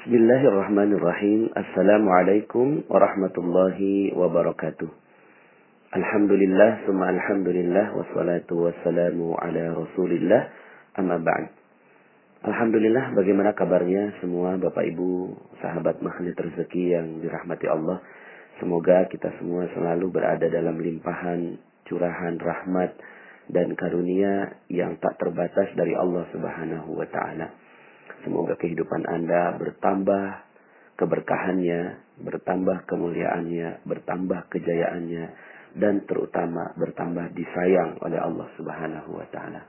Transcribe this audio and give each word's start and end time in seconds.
Bismillahirrahmanirrahim. 0.00 1.52
Assalamualaikum 1.52 2.88
warahmatullahi 2.88 4.16
wabarakatuh. 4.16 4.88
Alhamdulillah, 5.92 6.88
summa 6.88 7.12
alhamdulillah, 7.12 7.92
wassalatu 7.92 8.64
wassalamu 8.64 9.36
ala 9.36 9.76
rasulillah, 9.76 10.48
amma 10.96 11.20
ba'd. 11.20 11.52
Alhamdulillah, 12.48 13.12
bagaimana 13.12 13.52
kabarnya 13.52 14.16
semua 14.24 14.56
Bapak 14.56 14.88
Ibu, 14.88 15.36
sahabat 15.60 16.00
magnet 16.00 16.32
rezeki 16.32 16.96
yang 16.96 17.20
dirahmati 17.20 17.68
Allah. 17.68 18.00
Semoga 18.56 19.04
kita 19.04 19.28
semua 19.36 19.68
selalu 19.76 20.08
berada 20.08 20.48
dalam 20.48 20.80
limpahan, 20.80 21.60
curahan, 21.84 22.40
rahmat, 22.40 22.96
dan 23.52 23.76
karunia 23.76 24.64
yang 24.72 24.96
tak 24.96 25.20
terbatas 25.20 25.68
dari 25.76 25.92
Allah 25.92 26.24
Subhanahu 26.32 26.88
wa 26.96 27.04
taala. 27.04 27.52
Semoga 28.20 28.54
kehidupan 28.60 29.08
Anda 29.08 29.56
bertambah 29.56 30.24
keberkahannya, 31.00 31.80
bertambah 32.20 32.84
kemuliaannya, 32.84 33.88
bertambah 33.88 34.52
kejayaannya, 34.52 35.24
dan 35.80 36.04
terutama 36.04 36.76
bertambah 36.76 37.32
disayang 37.32 37.96
oleh 38.04 38.20
Allah 38.20 38.48
Subhanahu 38.60 39.16
wa 39.16 39.26
taala. 39.32 39.64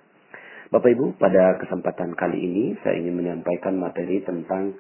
Bapak 0.72 0.88
Ibu, 0.92 1.20
pada 1.20 1.60
kesempatan 1.60 2.16
kali 2.16 2.40
ini 2.40 2.66
saya 2.84 3.00
ingin 3.00 3.16
menyampaikan 3.16 3.76
materi 3.80 4.24
tentang 4.24 4.76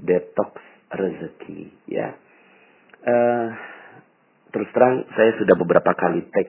detox 0.00 0.56
rezeki, 0.92 1.60
ya. 1.88 2.16
Uh, 3.00 3.48
terus 4.52 4.68
terang 4.76 5.08
saya 5.16 5.36
sudah 5.40 5.56
beberapa 5.56 5.96
kali 5.96 6.28
tag 6.28 6.48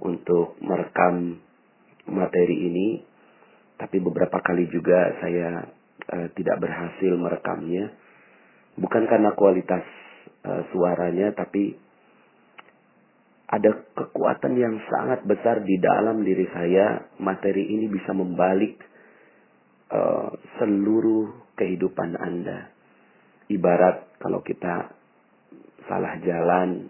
untuk 0.00 0.60
merekam 0.60 1.40
materi 2.08 2.56
ini, 2.68 2.88
tapi 3.80 4.00
beberapa 4.00 4.40
kali 4.44 4.68
juga 4.68 5.16
saya 5.20 5.72
uh, 6.10 6.28
tidak 6.34 6.56
berhasil 6.58 7.12
merekamnya. 7.14 7.92
Bukan 8.74 9.04
karena 9.06 9.36
kualitas 9.36 9.84
uh, 10.48 10.62
suaranya, 10.72 11.36
tapi 11.36 11.76
ada 13.52 13.84
kekuatan 13.92 14.56
yang 14.56 14.80
sangat 14.88 15.28
besar 15.28 15.60
di 15.60 15.76
dalam 15.76 16.24
diri 16.24 16.48
saya. 16.48 17.12
Materi 17.20 17.68
ini 17.68 17.86
bisa 17.92 18.16
membalik 18.16 18.80
uh, 19.92 20.32
seluruh 20.56 21.52
kehidupan 21.60 22.16
Anda. 22.16 22.72
Ibarat 23.52 24.16
kalau 24.24 24.40
kita 24.40 24.96
salah 25.84 26.16
jalan, 26.24 26.88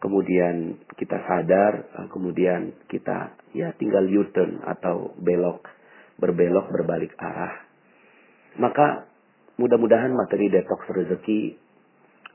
kemudian 0.00 0.80
kita 0.96 1.18
sadar, 1.28 1.92
kemudian 2.08 2.72
kita 2.88 3.36
ya 3.52 3.76
tinggal 3.76 4.08
U-turn 4.08 4.64
atau 4.64 5.12
belok 5.20 5.75
berbelok 6.16 6.72
berbalik 6.72 7.12
arah. 7.20 7.64
Maka 8.56 9.08
mudah-mudahan 9.60 10.12
materi 10.12 10.48
detox 10.48 10.88
rezeki 10.88 11.56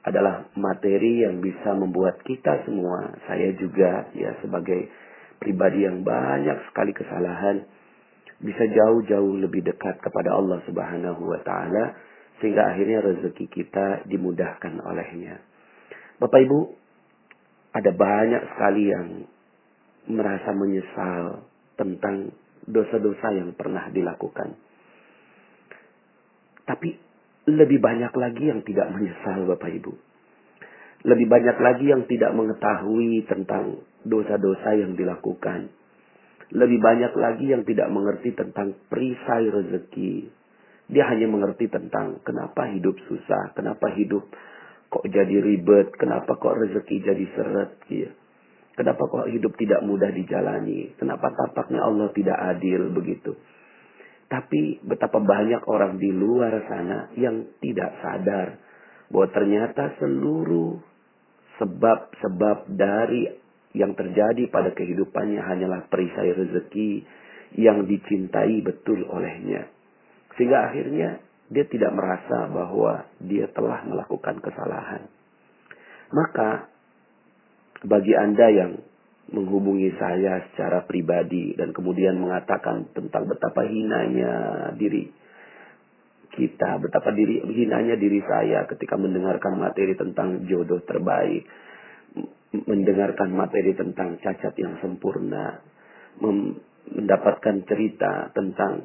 adalah 0.01 0.49
materi 0.57 1.25
yang 1.25 1.41
bisa 1.41 1.77
membuat 1.77 2.21
kita 2.25 2.65
semua, 2.65 3.13
saya 3.29 3.53
juga 3.53 4.09
ya 4.17 4.33
sebagai 4.41 4.89
pribadi 5.37 5.85
yang 5.85 6.01
banyak 6.01 6.57
sekali 6.69 6.89
kesalahan, 6.93 7.65
bisa 8.41 8.65
jauh-jauh 8.65 9.37
lebih 9.37 9.61
dekat 9.61 10.01
kepada 10.01 10.33
Allah 10.33 10.57
Subhanahu 10.65 11.21
wa 11.29 11.39
taala 11.45 11.93
sehingga 12.41 12.73
akhirnya 12.73 13.05
rezeki 13.05 13.45
kita 13.45 14.09
dimudahkan 14.09 14.81
olehnya. 14.81 15.45
Bapak 16.17 16.41
Ibu, 16.49 16.59
ada 17.77 17.91
banyak 17.93 18.43
sekali 18.57 18.83
yang 18.89 19.07
merasa 20.09 20.49
menyesal 20.57 21.45
tentang 21.77 22.33
dosa-dosa 22.67 23.27
yang 23.33 23.53
pernah 23.57 23.89
dilakukan. 23.89 24.57
Tapi 26.65 26.89
lebih 27.49 27.81
banyak 27.81 28.13
lagi 28.13 28.43
yang 28.47 28.61
tidak 28.61 28.87
menyesal 28.93 29.49
Bapak 29.49 29.71
Ibu. 29.81 29.93
Lebih 31.01 31.27
banyak 31.27 31.57
lagi 31.57 31.85
yang 31.89 32.05
tidak 32.05 32.31
mengetahui 32.37 33.25
tentang 33.25 33.81
dosa-dosa 34.05 34.77
yang 34.77 34.93
dilakukan. 34.93 35.73
Lebih 36.53 36.77
banyak 36.77 37.13
lagi 37.17 37.45
yang 37.49 37.65
tidak 37.65 37.89
mengerti 37.89 38.37
tentang 38.37 38.77
perisai 38.91 39.49
rezeki. 39.49 40.29
Dia 40.91 41.07
hanya 41.09 41.25
mengerti 41.31 41.71
tentang 41.71 42.21
kenapa 42.21 42.69
hidup 42.69 42.93
susah, 43.07 43.55
kenapa 43.57 43.89
hidup 43.95 44.27
kok 44.91 45.07
jadi 45.07 45.39
ribet, 45.39 45.95
kenapa 45.95 46.35
kok 46.37 46.59
rezeki 46.59 46.95
jadi 47.01 47.25
seret. 47.33 47.71
Ya. 47.89 48.11
Kenapa 48.81 49.05
kok 49.05 49.29
hidup 49.29 49.53
tidak 49.61 49.85
mudah 49.85 50.09
dijalani? 50.09 50.97
Kenapa 50.97 51.29
tapaknya 51.37 51.85
Allah 51.85 52.09
tidak 52.17 52.33
adil 52.33 52.89
begitu? 52.89 53.37
Tapi 54.25 54.81
betapa 54.81 55.21
banyak 55.21 55.69
orang 55.69 56.01
di 56.01 56.09
luar 56.09 56.65
sana 56.65 57.13
yang 57.13 57.45
tidak 57.61 57.93
sadar 58.01 58.57
bahwa 59.13 59.27
ternyata 59.29 60.01
seluruh 60.01 60.81
sebab-sebab 61.61 62.73
dari 62.73 63.29
yang 63.77 63.93
terjadi 63.93 64.49
pada 64.49 64.73
kehidupannya 64.73 65.45
hanyalah 65.45 65.85
perisai 65.85 66.33
rezeki 66.33 67.05
yang 67.61 67.85
dicintai 67.85 68.65
betul 68.65 69.05
olehnya. 69.13 69.69
Sehingga 70.41 70.73
akhirnya 70.73 71.21
dia 71.53 71.69
tidak 71.69 71.93
merasa 71.93 72.49
bahwa 72.49 73.05
dia 73.21 73.45
telah 73.53 73.85
melakukan 73.85 74.41
kesalahan. 74.41 75.05
Maka 76.09 76.70
bagi 77.81 78.13
Anda 78.13 78.47
yang 78.53 78.71
menghubungi 79.31 79.95
saya 79.95 80.43
secara 80.51 80.83
pribadi 80.83 81.55
dan 81.55 81.71
kemudian 81.71 82.19
mengatakan 82.19 82.91
tentang 82.91 83.31
betapa 83.31 83.63
hinanya 83.63 84.33
diri 84.75 85.07
kita, 86.31 86.79
betapa 86.79 87.11
diri 87.15 87.43
hinanya 87.43 87.95
diri 87.95 88.19
saya 88.23 88.67
ketika 88.67 88.99
mendengarkan 88.99 89.55
materi 89.59 89.95
tentang 89.95 90.47
jodoh 90.47 90.83
terbaik, 90.83 91.47
mendengarkan 92.51 93.31
materi 93.31 93.71
tentang 93.75 94.19
cacat 94.19 94.55
yang 94.59 94.79
sempurna, 94.83 95.63
mendapatkan 96.19 97.55
cerita 97.67 98.31
tentang 98.35 98.83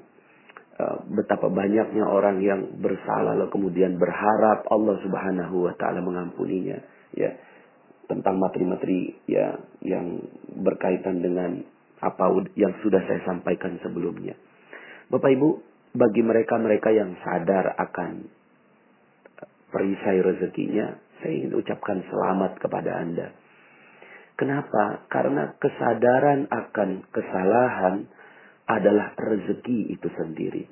uh, 0.79 0.99
betapa 1.11 1.51
banyaknya 1.51 2.07
orang 2.07 2.39
yang 2.43 2.79
bersalah 2.79 3.35
lalu 3.35 3.51
kemudian 3.51 3.99
berharap 3.99 4.67
Allah 4.71 4.97
Subhanahu 5.03 5.71
wa 5.71 5.75
taala 5.75 6.03
mengampuninya, 6.03 6.79
ya 7.15 7.35
tentang 8.07 8.39
materi-materi 8.39 9.15
ya 9.27 9.59
yang 9.83 10.23
berkaitan 10.63 11.23
dengan 11.23 11.63
apa 12.01 12.31
yang 12.55 12.75
sudah 12.83 13.03
saya 13.07 13.23
sampaikan 13.27 13.79
sebelumnya. 13.83 14.35
Bapak 15.11 15.31
Ibu, 15.33 15.49
bagi 15.97 16.23
mereka-mereka 16.23 16.91
yang 16.93 17.15
sadar 17.23 17.75
akan 17.79 18.27
perisai 19.71 20.19
rezekinya, 20.23 20.99
saya 21.23 21.33
ingin 21.35 21.53
ucapkan 21.57 22.03
selamat 22.07 22.59
kepada 22.63 22.91
Anda. 23.01 23.29
Kenapa? 24.37 25.09
Karena 25.09 25.57
kesadaran 25.57 26.47
akan 26.53 27.09
kesalahan 27.09 28.05
adalah 28.69 29.17
rezeki 29.17 29.97
itu 29.97 30.09
sendiri. 30.13 30.69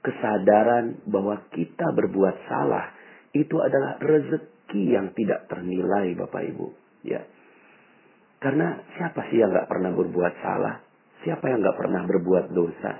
Kesadaran 0.00 1.04
bahwa 1.04 1.44
kita 1.52 1.92
berbuat 1.92 2.36
salah 2.48 2.94
itu 3.36 3.60
adalah 3.60 4.00
rezeki 4.00 4.57
rezeki 4.68 4.92
yang 4.92 5.16
tidak 5.16 5.48
ternilai 5.48 6.12
Bapak 6.12 6.42
Ibu. 6.52 6.66
Ya. 7.08 7.24
Karena 8.38 8.78
siapa 8.94 9.26
sih 9.32 9.40
yang 9.40 9.50
nggak 9.50 9.68
pernah 9.68 9.90
berbuat 9.96 10.34
salah? 10.44 10.84
Siapa 11.24 11.44
yang 11.48 11.64
nggak 11.64 11.78
pernah 11.80 12.02
berbuat 12.06 12.44
dosa? 12.54 12.92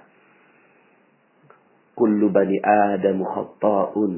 Kullu 1.95 2.33
bani 2.33 2.59
Adam 2.59 3.23
khatta'un. 3.23 4.12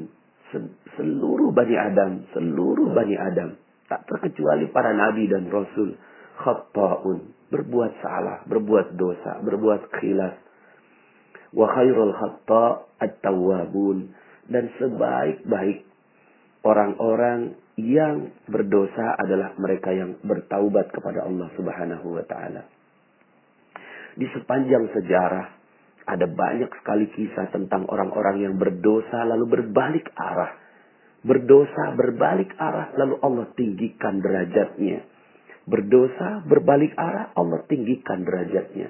Seluruh 0.97 1.51
bani 1.55 1.75
Adam, 1.79 2.27
seluruh 2.35 2.91
bani 2.91 3.15
Adam, 3.15 3.55
tak 3.87 4.03
terkecuali 4.03 4.67
para 4.67 4.91
nabi 4.91 5.23
dan 5.31 5.47
rasul, 5.47 5.95
khatta'un, 6.43 7.31
berbuat 7.47 7.91
salah, 8.03 8.43
berbuat 8.47 8.99
dosa, 8.99 9.39
berbuat 9.39 9.87
khilaf. 10.01 10.35
Wa 11.55 11.67
khairul 11.71 12.11
khatta' 12.15 12.99
at-tawwabun 12.99 14.11
dan 14.51 14.67
sebaik-baik 14.75 15.90
orang-orang 16.61 17.57
yang 17.79 18.29
berdosa 18.45 19.17
adalah 19.17 19.57
mereka 19.57 19.89
yang 19.89 20.21
bertaubat 20.21 20.93
kepada 20.93 21.25
Allah 21.25 21.49
Subhanahu 21.57 22.07
wa 22.13 22.23
taala. 22.25 22.63
Di 24.13 24.27
sepanjang 24.35 24.91
sejarah 24.91 25.47
ada 26.05 26.27
banyak 26.27 26.69
sekali 26.81 27.07
kisah 27.15 27.49
tentang 27.49 27.87
orang-orang 27.87 28.43
yang 28.43 28.53
berdosa 28.59 29.23
lalu 29.25 29.61
berbalik 29.61 30.11
arah. 30.17 30.59
Berdosa 31.21 31.93
berbalik 31.95 32.53
arah 32.57 32.93
lalu 32.97 33.15
Allah 33.21 33.47
tinggikan 33.53 34.19
derajatnya. 34.19 35.05
Berdosa 35.65 36.43
berbalik 36.45 36.91
arah 36.97 37.31
Allah 37.37 37.61
tinggikan 37.69 38.25
derajatnya. 38.25 38.89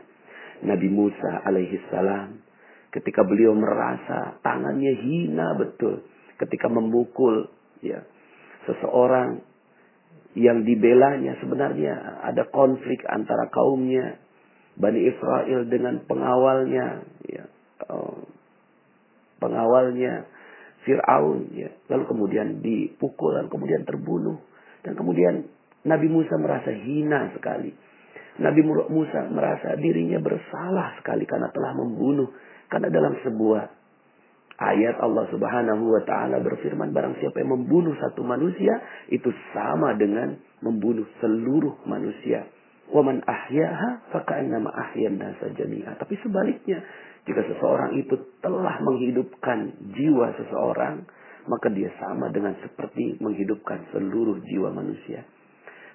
Nabi 0.66 0.88
Musa 0.90 1.44
alaihi 1.46 1.78
salam 1.92 2.42
ketika 2.92 3.24
beliau 3.24 3.56
merasa 3.56 4.40
tangannya 4.44 4.94
hina 5.00 5.56
betul 5.56 6.04
ketika 6.42 6.68
memukul 6.68 7.50
ya 7.82 8.06
seseorang 8.70 9.42
yang 10.38 10.64
dibelanya 10.64 11.36
sebenarnya 11.44 12.24
ada 12.24 12.48
konflik 12.48 13.04
antara 13.10 13.52
kaumnya 13.52 14.22
Bani 14.80 15.04
Israel 15.04 15.68
dengan 15.68 16.08
pengawalnya 16.08 17.04
ya 17.28 17.44
oh, 17.92 18.24
pengawalnya 19.44 20.30
Fir'aun 20.86 21.54
ya. 21.54 21.70
Lalu 21.90 22.04
kemudian 22.10 22.48
dipukul 22.62 23.38
dan 23.38 23.48
kemudian 23.50 23.86
terbunuh. 23.86 24.42
Dan 24.82 24.98
kemudian 24.98 25.46
Nabi 25.86 26.08
Musa 26.10 26.38
merasa 26.42 26.74
hina 26.74 27.34
sekali. 27.38 27.70
Nabi 28.42 28.62
Musa 28.66 29.30
merasa 29.30 29.78
dirinya 29.78 30.18
bersalah 30.18 30.98
sekali 31.02 31.30
karena 31.30 31.54
telah 31.54 31.78
membunuh. 31.78 32.34
Karena 32.72 32.90
dalam 32.90 33.14
sebuah 33.22 33.64
ayat 34.62 35.02
Allah 35.02 35.26
Subhanahu 35.34 35.90
wa 35.90 36.02
taala 36.06 36.38
berfirman 36.38 36.94
barang 36.94 37.18
siapa 37.18 37.42
yang 37.42 37.58
membunuh 37.58 37.98
satu 37.98 38.22
manusia 38.22 38.78
itu 39.10 39.34
sama 39.58 39.98
dengan 39.98 40.38
membunuh 40.62 41.10
seluruh 41.18 41.82
manusia. 41.90 42.46
Waman 42.94 43.26
ahyaha 43.26 44.14
faka'annama 44.14 44.70
ahyan 44.70 45.18
jami'a. 45.58 45.98
Tapi 45.98 46.14
sebaliknya, 46.22 46.84
jika 47.26 47.42
seseorang 47.48 47.98
itu 47.98 48.20
telah 48.44 48.84
menghidupkan 48.84 49.74
jiwa 49.96 50.36
seseorang, 50.38 51.08
maka 51.50 51.72
dia 51.74 51.90
sama 51.98 52.30
dengan 52.30 52.54
seperti 52.62 53.18
menghidupkan 53.18 53.90
seluruh 53.96 54.38
jiwa 54.46 54.70
manusia. 54.76 55.26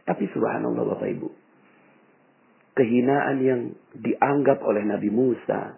Tapi 0.08 0.26
subhanallah 0.32 0.96
Bapak 0.96 1.08
Ibu, 1.20 1.28
kehinaan 2.74 3.36
yang 3.44 3.60
dianggap 3.94 4.64
oleh 4.64 4.82
Nabi 4.88 5.10
Musa 5.12 5.76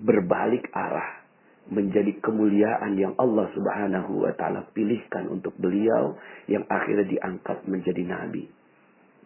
berbalik 0.00 0.66
arah 0.72 1.19
menjadi 1.70 2.18
kemuliaan 2.18 2.98
yang 2.98 3.14
Allah 3.16 3.46
Subhanahu 3.54 4.26
wa 4.26 4.32
taala 4.34 4.66
pilihkan 4.74 5.30
untuk 5.30 5.54
beliau 5.56 6.18
yang 6.50 6.66
akhirnya 6.66 7.06
diangkat 7.06 7.64
menjadi 7.70 8.02
nabi. 8.04 8.50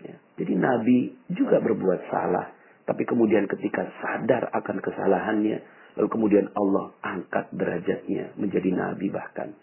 Ya. 0.05 0.17
Jadi 0.37 0.53
Nabi 0.59 0.99
juga 1.33 1.63
berbuat 1.65 2.11
salah. 2.13 2.53
Tapi 2.85 3.03
kemudian 3.09 3.49
ketika 3.49 3.89
sadar 4.05 4.53
akan 4.53 4.77
kesalahannya. 4.85 5.59
Lalu 5.95 6.09
kemudian 6.11 6.47
Allah 6.53 6.93
angkat 7.01 7.55
derajatnya 7.55 8.35
menjadi 8.37 8.69
Nabi 8.75 9.09
bahkan. 9.09 9.55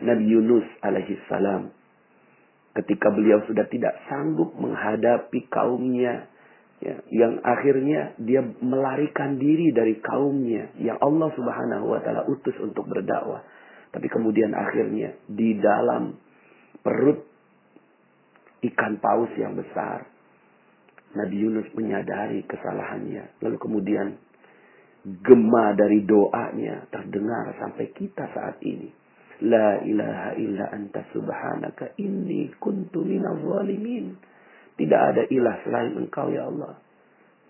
Nabi 0.00 0.24
Yunus 0.24 0.64
alaihi 0.80 1.20
salam. 1.28 1.74
Ketika 2.74 3.10
beliau 3.10 3.42
sudah 3.46 3.66
tidak 3.68 3.94
sanggup 4.08 4.54
menghadapi 4.56 5.44
kaumnya. 5.52 6.30
Ya, 6.84 7.00
yang 7.08 7.40
akhirnya 7.40 8.12
dia 8.20 8.44
melarikan 8.60 9.40
diri 9.40 9.72
dari 9.72 9.96
kaumnya. 10.04 10.76
Yang 10.76 11.00
Allah 11.00 11.28
subhanahu 11.32 11.84
wa 11.88 12.00
ta'ala 12.04 12.28
utus 12.28 12.52
untuk 12.60 12.84
berdakwah. 12.84 13.40
Tapi 13.88 14.04
kemudian 14.12 14.52
akhirnya 14.52 15.16
di 15.24 15.56
dalam 15.56 16.12
perut 16.84 17.24
ikan 18.68 19.00
paus 19.00 19.32
yang 19.40 19.56
besar. 19.56 20.04
Nabi 21.16 21.36
Yunus 21.40 21.72
menyadari 21.72 22.44
kesalahannya. 22.44 23.40
Lalu 23.40 23.56
kemudian 23.56 24.20
gema 25.24 25.72
dari 25.72 26.04
doanya 26.04 26.84
terdengar 26.92 27.54
sampai 27.60 27.96
kita 27.96 28.28
saat 28.28 28.60
ini. 28.60 28.92
La 29.46 29.80
ilaha 29.80 30.36
illa 30.36 30.68
anta 30.68 31.00
subhanaka 31.16 31.96
inni 31.96 32.52
kuntu 32.60 33.00
minal 33.06 33.40
zalimin. 33.40 34.33
Tidak 34.74 35.00
ada 35.14 35.22
ilah 35.30 35.56
selain 35.62 35.94
engkau 35.94 36.34
ya 36.34 36.50
Allah. 36.50 36.74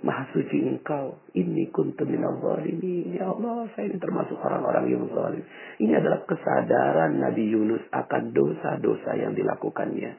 Maha 0.04 0.28
suci 0.36 0.60
engkau. 0.60 1.16
Ini 1.32 1.72
kuntu 1.72 2.04
zalimin. 2.04 3.16
Ya 3.16 3.32
Allah, 3.32 3.64
saya 3.72 3.88
ini 3.88 3.96
termasuk 3.96 4.36
orang-orang 4.36 4.92
yang 4.92 5.08
zalim. 5.08 5.40
Ini 5.80 5.92
adalah 5.96 6.28
kesadaran 6.28 7.16
Nabi 7.24 7.48
Yunus 7.48 7.80
akan 7.88 8.36
dosa-dosa 8.36 9.16
yang 9.16 9.32
dilakukannya. 9.32 10.12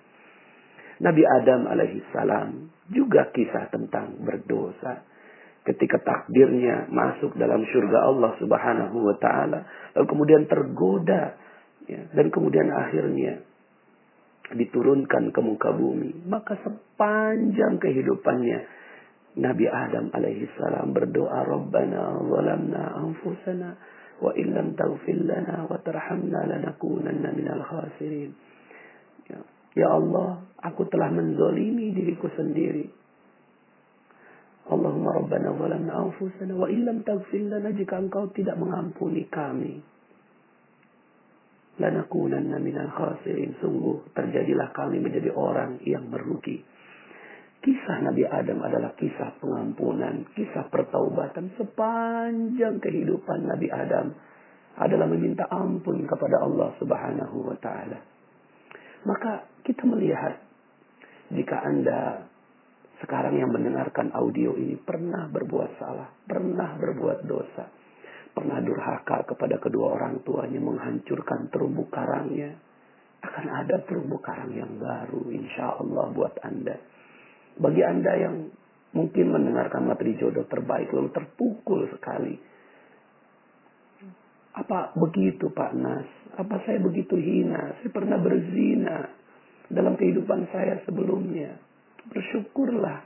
Nabi 1.05 1.23
Adam 1.27 1.69
alaihi 1.69 2.01
salam 2.09 2.73
juga 2.89 3.29
kisah 3.29 3.69
tentang 3.69 4.17
berdosa. 4.25 5.05
Ketika 5.65 6.01
takdirnya 6.01 6.89
masuk 6.89 7.37
dalam 7.37 7.61
surga 7.69 7.99
Allah 8.09 8.31
subhanahu 8.41 8.97
wa 9.05 9.15
ta'ala. 9.21 9.59
Lalu 9.93 10.05
kemudian 10.09 10.43
tergoda. 10.49 11.37
Ya, 11.85 12.01
dan 12.17 12.33
kemudian 12.33 12.73
akhirnya 12.73 13.45
diturunkan 14.53 15.33
ke 15.33 15.39
muka 15.41 15.73
bumi. 15.73 16.29
Maka 16.29 16.53
sepanjang 16.61 17.81
kehidupannya 17.81 18.59
Nabi 19.41 19.65
Adam 19.65 20.13
alaihi 20.13 20.45
salam 20.55 20.93
berdoa 20.93 21.43
Rabbana 21.43 22.21
zalamna 22.23 22.83
anfusana 23.01 23.69
wa 24.21 24.31
illam 24.37 24.77
taghfir 24.77 25.27
lana 25.27 25.65
wa 25.65 25.75
tarhamna 25.81 26.45
lanakunanna 26.45 27.29
minal 27.33 27.63
khasirin. 27.65 28.31
Ya. 29.27 29.41
Ya 29.75 29.91
Allah, 29.91 30.39
aku 30.63 30.87
telah 30.87 31.11
menzolimi 31.11 31.91
diriku 31.91 32.31
sendiri. 32.31 32.87
Allahumma 34.71 35.19
rabbana 35.19 35.51
zalamna 35.57 35.93
anfusana 36.05 36.53
wa 36.55 36.69
illam 36.69 37.01
taghfir 37.03 37.49
lana 37.49 37.73
jika 37.73 37.97
engkau 37.97 38.29
tidak 38.31 38.55
mengampuni 38.55 39.25
kami. 39.27 39.94
Lanakunanna 41.75 42.57
minal 42.63 42.91
khasirin. 42.91 43.59
Sungguh 43.59 44.15
terjadilah 44.15 44.71
kami 44.71 45.03
menjadi 45.03 45.31
orang 45.35 45.83
yang 45.83 46.07
merugi. 46.07 46.63
Kisah 47.65 47.97
Nabi 48.05 48.21
Adam 48.29 48.61
adalah 48.61 48.93
kisah 48.93 49.41
pengampunan, 49.41 50.29
kisah 50.37 50.69
pertaubatan 50.69 51.49
sepanjang 51.57 52.77
kehidupan 52.77 53.49
Nabi 53.49 53.67
Adam 53.73 54.13
adalah 54.77 55.07
meminta 55.09 55.49
ampun 55.49 56.05
kepada 56.05 56.45
Allah 56.45 56.77
Subhanahu 56.77 57.37
wa 57.41 57.57
taala. 57.57 57.99
Maka 59.09 59.49
kita 59.65 59.81
melihat 59.89 60.45
jika 61.33 61.57
Anda 61.65 62.29
sekarang 63.01 63.33
yang 63.39 63.49
mendengarkan 63.49 64.13
audio 64.13 64.53
ini 64.55 64.77
pernah 64.77 65.25
berbuat 65.27 65.81
salah, 65.81 66.09
pernah 66.29 66.77
berbuat 66.77 67.25
dosa, 67.25 67.65
pernah 68.35 68.59
durhaka 68.59 69.23
kepada 69.23 69.55
kedua 69.63 69.95
orang 69.95 70.21
tuanya, 70.27 70.59
menghancurkan 70.59 71.47
terumbu 71.49 71.87
karangnya, 71.87 72.59
akan 73.23 73.45
ada 73.63 73.79
terumbu 73.87 74.19
karang 74.19 74.51
yang 74.51 74.75
baru 74.75 75.31
insya 75.31 75.79
Allah 75.79 76.11
buat 76.11 76.35
Anda. 76.43 76.75
Bagi 77.55 77.81
Anda 77.81 78.11
yang 78.19 78.35
mungkin 78.91 79.31
mendengarkan 79.31 79.87
materi 79.87 80.19
jodoh 80.19 80.43
terbaik 80.51 80.91
lalu 80.91 81.09
terpukul 81.15 81.87
sekali 81.95 82.35
apa 84.55 84.95
begitu 84.95 85.51
Pak 85.51 85.71
Nas? 85.75 86.07
Apa 86.39 86.63
saya 86.63 86.79
begitu 86.79 87.19
hina? 87.19 87.75
Saya 87.79 87.91
pernah 87.91 88.15
berzina 88.15 89.11
dalam 89.67 89.99
kehidupan 89.99 90.47
saya 90.47 90.79
sebelumnya. 90.87 91.59
Bersyukurlah. 92.07 93.03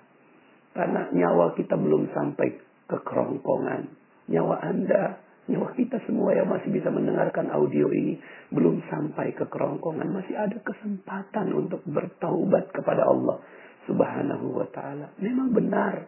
Karena 0.78 1.10
nyawa 1.10 1.58
kita 1.58 1.74
belum 1.74 2.14
sampai 2.14 2.48
ke 2.86 2.98
kerongkongan. 3.02 3.99
Nyawa 4.30 4.56
Anda, 4.62 5.18
nyawa 5.50 5.74
kita 5.74 5.98
semua 6.06 6.38
yang 6.38 6.48
masih 6.48 6.70
bisa 6.70 6.94
mendengarkan 6.94 7.50
audio 7.50 7.90
ini 7.90 8.22
belum 8.54 8.86
sampai 8.88 9.34
ke 9.34 9.50
kerongkongan. 9.50 10.06
Masih 10.14 10.38
ada 10.38 10.58
kesempatan 10.62 11.50
untuk 11.58 11.82
bertaubat 11.90 12.70
kepada 12.70 13.10
Allah 13.10 13.42
subhanahu 13.90 14.62
wa 14.62 14.68
ta'ala. 14.70 15.18
Memang 15.18 15.50
benar 15.50 16.06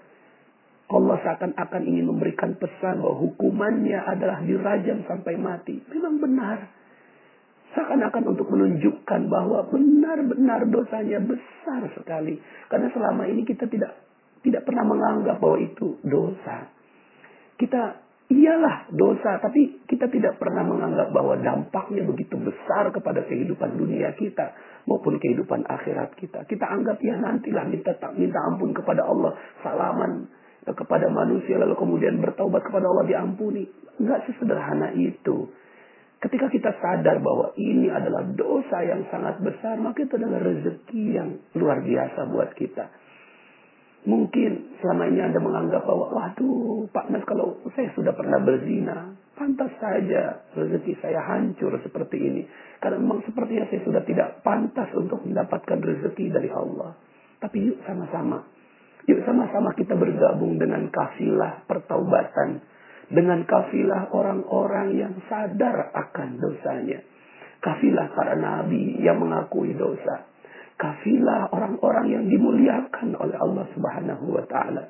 Allah 0.92 1.18
seakan-akan 1.24 1.82
ingin 1.88 2.06
memberikan 2.12 2.60
pesan 2.60 3.00
bahwa 3.00 3.16
hukumannya 3.24 3.96
adalah 3.96 4.44
dirajam 4.44 5.08
sampai 5.08 5.40
mati. 5.40 5.80
Memang 5.88 6.20
benar. 6.20 6.68
Seakan-akan 7.72 8.36
untuk 8.36 8.52
menunjukkan 8.52 9.32
bahwa 9.32 9.64
benar-benar 9.72 10.68
dosanya 10.68 11.24
besar 11.24 11.88
sekali. 11.96 12.36
Karena 12.68 12.92
selama 12.92 13.24
ini 13.32 13.48
kita 13.48 13.72
tidak 13.72 13.96
tidak 14.44 14.68
pernah 14.68 14.84
menganggap 14.84 15.40
bahwa 15.40 15.58
itu 15.64 15.96
dosa. 16.04 16.68
Kita 17.56 18.04
iyalah 18.32 18.88
dosa, 18.96 19.44
tapi 19.44 19.84
kita 19.86 20.08
tidak 20.08 20.40
pernah 20.40 20.64
menganggap 20.64 21.12
bahwa 21.12 21.36
dampaknya 21.36 22.08
begitu 22.08 22.40
besar 22.40 22.88
kepada 22.96 23.28
kehidupan 23.28 23.76
dunia 23.76 24.16
kita 24.16 24.56
maupun 24.88 25.20
kehidupan 25.20 25.68
akhirat 25.68 26.16
kita. 26.16 26.48
Kita 26.48 26.66
anggap 26.66 27.04
ya 27.04 27.20
nantilah 27.20 27.68
minta 27.68 27.94
minta 28.16 28.40
ampun 28.48 28.72
kepada 28.72 29.04
Allah, 29.04 29.36
salaman 29.60 30.32
kepada 30.62 31.10
manusia 31.10 31.58
lalu 31.58 31.74
kemudian 31.74 32.22
bertaubat 32.22 32.62
kepada 32.64 32.86
Allah 32.88 33.06
diampuni. 33.10 33.66
Enggak 34.00 34.30
sesederhana 34.30 34.94
itu. 34.96 35.52
Ketika 36.22 36.54
kita 36.54 36.78
sadar 36.78 37.18
bahwa 37.18 37.50
ini 37.58 37.90
adalah 37.90 38.22
dosa 38.38 38.86
yang 38.86 39.10
sangat 39.10 39.42
besar, 39.42 39.82
maka 39.82 40.06
itu 40.06 40.14
adalah 40.22 40.38
rezeki 40.38 41.06
yang 41.18 41.30
luar 41.58 41.82
biasa 41.82 42.30
buat 42.30 42.54
kita. 42.54 42.94
Mungkin 44.02 44.82
selama 44.82 45.14
ini 45.14 45.22
Anda 45.22 45.38
menganggap 45.38 45.86
bahwa, 45.86 46.10
waduh 46.10 46.90
Pak 46.90 47.14
Mas 47.14 47.22
kalau 47.30 47.62
saya 47.78 47.94
sudah 47.94 48.18
pernah 48.18 48.42
berzina, 48.42 49.14
pantas 49.38 49.70
saja 49.78 50.42
rezeki 50.58 50.98
saya 51.02 51.22
hancur 51.22 51.78
seperti 51.86 52.18
ini. 52.18 52.42
Karena 52.82 52.98
memang 52.98 53.22
sepertinya 53.26 53.70
saya 53.70 53.82
sudah 53.86 54.02
tidak 54.02 54.42
pantas 54.42 54.90
untuk 54.98 55.22
mendapatkan 55.22 55.78
rezeki 55.78 56.34
dari 56.34 56.50
Allah. 56.50 56.98
Tapi 57.38 57.58
yuk 57.62 57.78
sama-sama 57.86 58.42
Yuk 59.10 59.26
sama-sama 59.26 59.74
kita 59.74 59.98
bergabung 59.98 60.62
dengan 60.62 60.86
kafilah 60.94 61.66
pertaubatan. 61.66 62.62
Dengan 63.12 63.44
kafilah 63.44 64.14
orang-orang 64.14 64.96
yang 64.96 65.14
sadar 65.28 65.92
akan 65.92 66.40
dosanya. 66.40 67.02
Kafilah 67.60 68.14
para 68.16 68.38
nabi 68.38 69.02
yang 69.02 69.20
mengakui 69.20 69.74
dosa. 69.76 70.31
Kafilah 70.82 71.54
orang-orang 71.54 72.10
yang 72.10 72.26
dimuliakan 72.26 73.14
oleh 73.14 73.38
Allah 73.38 73.70
subhanahu 73.78 74.34
wa 74.34 74.42
ta'ala. 74.50 74.90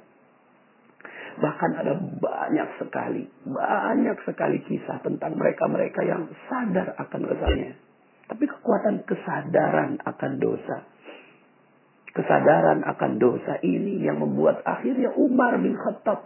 Bahkan 1.35 1.71
ada 1.83 1.99
banyak 1.99 2.69
sekali, 2.79 3.27
banyak 3.43 4.17
sekali 4.23 4.63
kisah 4.71 5.03
tentang 5.03 5.35
mereka-mereka 5.35 5.99
yang 6.07 6.31
sadar 6.47 6.95
akan 6.95 7.19
dosanya. 7.27 7.75
Tapi 8.31 8.43
kekuatan 8.47 9.03
kesadaran 9.03 9.99
akan 9.99 10.31
dosa. 10.39 10.87
Kesadaran 12.15 12.87
akan 12.87 13.11
dosa 13.19 13.59
ini 13.59 13.99
yang 13.99 14.23
membuat 14.23 14.63
akhirnya 14.63 15.11
Umar 15.15 15.59
bin 15.59 15.75
Khattab 15.75 16.23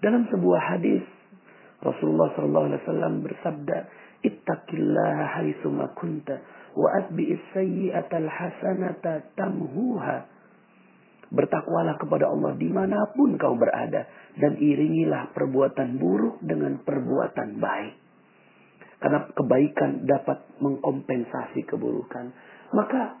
dalam 0.00 0.24
sebuah 0.32 0.60
hadis 0.76 1.04
Rasulullah 1.80 2.28
SAW 2.36 3.24
bersabda, 3.24 3.78
"Ittaqillaha 4.20 5.24
haitsuma 5.40 5.92
kunta 5.96 6.38
wa 6.76 6.88
atbi'is 7.00 7.40
sayyi'atal 7.56 8.28
hasanata 8.28 9.32
tamhuha." 9.36 10.40
Bertakwalah 11.30 11.94
kepada 11.94 12.26
Allah 12.26 12.58
di 12.58 12.66
mana 12.66 13.06
pun 13.14 13.38
kau 13.38 13.54
berada. 13.54 14.10
Dan 14.34 14.58
iringilah 14.58 15.30
perbuatan 15.30 15.98
buruk 15.98 16.42
dengan 16.42 16.82
perbuatan 16.82 17.62
baik. 17.62 17.94
Karena 18.98 19.30
kebaikan 19.32 20.04
dapat 20.04 20.42
mengkompensasi 20.58 21.64
keburukan. 21.70 22.34
Maka 22.74 23.16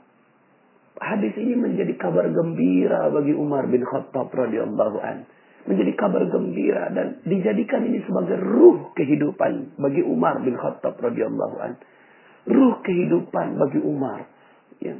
hadis 0.98 1.34
ini 1.38 1.54
menjadi 1.54 1.94
kabar 1.96 2.28
gembira 2.28 3.08
bagi 3.14 3.32
Umar 3.32 3.70
bin 3.70 3.86
Khattab 3.86 4.28
radhiyallahu 4.34 4.98
an. 5.00 5.24
Menjadi 5.68 5.92
kabar 5.92 6.24
gembira 6.32 6.88
dan 6.96 7.20
dijadikan 7.28 7.84
ini 7.84 8.00
sebagai 8.08 8.40
ruh 8.40 8.96
kehidupan 8.96 9.76
bagi 9.76 10.00
Umar 10.00 10.40
bin 10.40 10.56
Khattab 10.56 10.96
radhiyallahu 10.96 11.56
an. 11.60 11.76
Ruh 12.48 12.80
kehidupan 12.80 13.60
bagi 13.60 13.80
Umar. 13.84 14.24
Ya. 14.80 14.96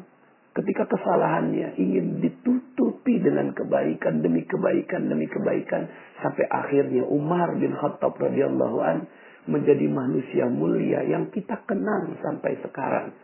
Ketika 0.50 0.84
kesalahannya 0.90 1.78
ingin 1.80 2.20
ditutupi 2.20 3.22
dengan 3.22 3.54
kebaikan 3.56 4.20
demi 4.20 4.44
kebaikan 4.44 5.06
demi 5.06 5.30
kebaikan 5.30 5.88
sampai 6.20 6.44
akhirnya 6.50 7.06
Umar 7.08 7.56
bin 7.56 7.72
Khattab 7.72 8.18
radhiyallahu 8.18 8.78
an 8.82 9.08
menjadi 9.48 9.86
manusia 9.88 10.44
mulia 10.50 11.06
yang 11.08 11.32
kita 11.32 11.64
kenang 11.64 12.20
sampai 12.20 12.60
sekarang. 12.60 13.16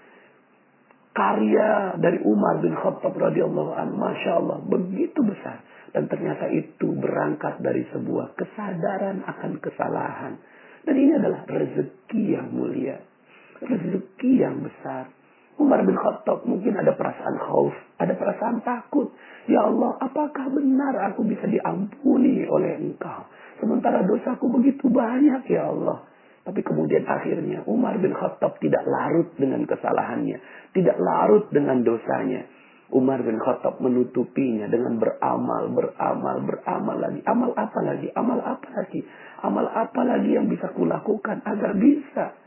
Karya 1.13 2.01
dari 2.01 2.21
Umar 2.25 2.61
bin 2.65 2.77
Khattab 2.77 3.13
radhiyallahu 3.17 3.73
an, 3.73 3.89
masya 3.97 4.41
Allah 4.41 4.61
begitu 4.65 5.21
besar 5.25 5.61
dan 5.97 6.13
ternyata 6.13 6.53
itu 6.53 6.93
berangkat 6.93 7.57
dari 7.65 7.81
sebuah 7.89 8.37
kesadaran 8.37 9.25
akan 9.25 9.57
kesalahan. 9.65 10.37
Dan 10.85 10.93
ini 10.93 11.17
adalah 11.17 11.49
rezeki 11.49 12.37
yang 12.37 12.53
mulia, 12.53 13.01
rezeki 13.65 14.33
yang 14.37 14.61
besar. 14.61 15.09
Umar 15.57 15.81
bin 15.89 15.97
Khattab 15.97 16.45
mungkin 16.45 16.77
ada 16.77 16.93
perasaan 16.93 17.41
khauf, 17.41 17.73
ada 17.97 18.13
perasaan 18.13 18.61
takut. 18.61 19.09
Ya 19.49 19.65
Allah, 19.65 19.97
apakah 20.05 20.53
benar 20.53 21.17
aku 21.17 21.25
bisa 21.25 21.49
diampuni 21.49 22.45
oleh 22.45 22.77
engkau? 22.77 23.25
Sementara 23.57 24.05
dosaku 24.05 24.53
begitu 24.53 24.93
banyak 24.93 25.49
ya 25.49 25.73
Allah. 25.73 26.05
Tapi 26.45 26.61
kemudian 26.61 27.09
akhirnya 27.09 27.65
Umar 27.65 27.97
bin 27.97 28.13
Khattab 28.13 28.61
tidak 28.61 28.85
larut 28.85 29.33
dengan 29.41 29.65
kesalahannya. 29.65 30.45
Tidak 30.77 30.97
larut 31.01 31.49
dengan 31.49 31.81
dosanya. 31.81 32.53
Umar 32.95 33.19
bin 33.27 33.43
Khattab 33.43 33.83
menutupinya 33.83 34.71
dengan 34.71 35.03
beramal, 35.03 35.75
beramal, 35.75 36.37
beramal 36.47 36.97
lagi. 37.03 37.21
Amal 37.27 37.51
apa 37.59 37.81
lagi? 37.83 38.09
Amal 38.15 38.39
apa 38.39 38.69
lagi? 38.71 39.01
Amal 39.43 39.67
apa 39.67 40.01
lagi 40.07 40.31
yang 40.31 40.47
bisa 40.47 40.71
kulakukan 40.71 41.43
agar 41.43 41.75
bisa 41.75 42.39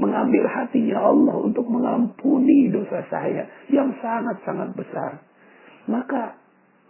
mengambil 0.00 0.48
hatinya 0.48 0.96
Allah 0.96 1.36
untuk 1.44 1.68
mengampuni 1.68 2.72
dosa 2.72 3.04
saya 3.12 3.44
yang 3.68 3.92
sangat-sangat 4.00 4.72
besar. 4.72 5.20
Maka 5.84 6.40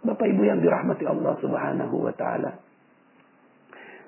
Bapak 0.03 0.27
Ibu 0.27 0.43
yang 0.43 0.59
dirahmati 0.63 1.03
Allah 1.07 1.35
Subhanahu 1.39 1.95
wa 2.07 2.13
taala. 2.15 2.59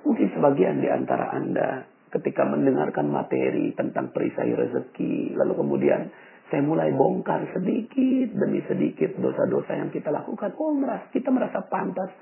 Mungkin 0.07 0.27
sebagian 0.35 0.83
di 0.83 0.87
antara 0.91 1.35
Anda 1.35 1.87
ketika 2.15 2.47
mendengarkan 2.47 3.11
materi 3.11 3.75
tentang 3.75 4.11
perisai 4.15 4.55
rezeki, 4.55 5.35
lalu 5.35 5.53
kemudian 5.55 6.11
saya 6.55 6.63
mulai 6.63 6.87
bongkar 6.95 7.51
sedikit 7.51 8.31
demi 8.31 8.63
sedikit 8.63 9.11
dosa-dosa 9.19 9.75
yang 9.75 9.91
kita 9.91 10.07
lakukan. 10.07 10.55
Oh, 10.55 10.71
merasa, 10.71 11.11
kita 11.11 11.27
merasa 11.27 11.59
pantas. 11.67 12.15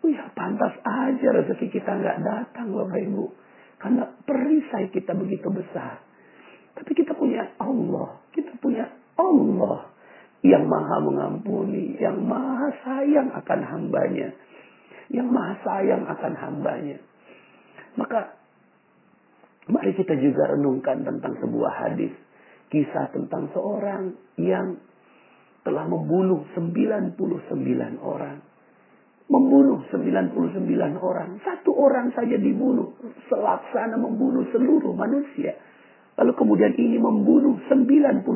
Oh 0.00 0.08
ya, 0.08 0.32
pantas 0.32 0.80
aja 0.80 1.28
rezeki 1.28 1.68
kita 1.68 1.92
nggak 1.92 2.24
datang, 2.24 2.72
Bapak 2.72 3.04
Ibu. 3.04 3.24
Karena 3.76 4.08
perisai 4.24 4.88
kita 4.88 5.12
begitu 5.12 5.52
besar. 5.52 6.00
Tapi 6.72 6.88
kita 6.96 7.12
punya 7.12 7.52
Allah. 7.60 8.24
Kita 8.32 8.56
punya 8.64 8.88
Allah 9.20 9.92
yang 10.40 10.64
maha 10.64 10.96
mengampuni. 11.04 12.00
Yang 12.00 12.16
maha 12.16 12.68
sayang 12.80 13.28
akan 13.44 13.60
hambanya. 13.60 14.32
Yang 15.12 15.28
maha 15.36 15.54
sayang 15.60 16.08
akan 16.08 16.32
hambanya. 16.32 16.96
Maka 18.00 18.40
mari 19.68 19.92
kita 19.92 20.16
juga 20.16 20.48
renungkan 20.48 21.04
tentang 21.04 21.36
sebuah 21.44 21.72
hadis. 21.76 22.16
Kisah 22.70 23.10
tentang 23.10 23.50
seorang 23.50 24.14
yang 24.38 24.78
telah 25.66 25.84
membunuh 25.90 26.46
99 26.54 27.18
orang 27.98 28.50
membunuh 29.30 29.86
99 29.94 30.34
orang. 30.98 31.38
Satu 31.46 31.70
orang 31.70 32.10
saja 32.12 32.34
dibunuh. 32.34 32.98
Selaksana 33.30 33.94
membunuh 33.94 34.42
seluruh 34.50 34.90
manusia. 34.92 35.54
Lalu 36.18 36.34
kemudian 36.34 36.74
ini 36.74 36.98
membunuh 36.98 37.62
99 37.70 38.26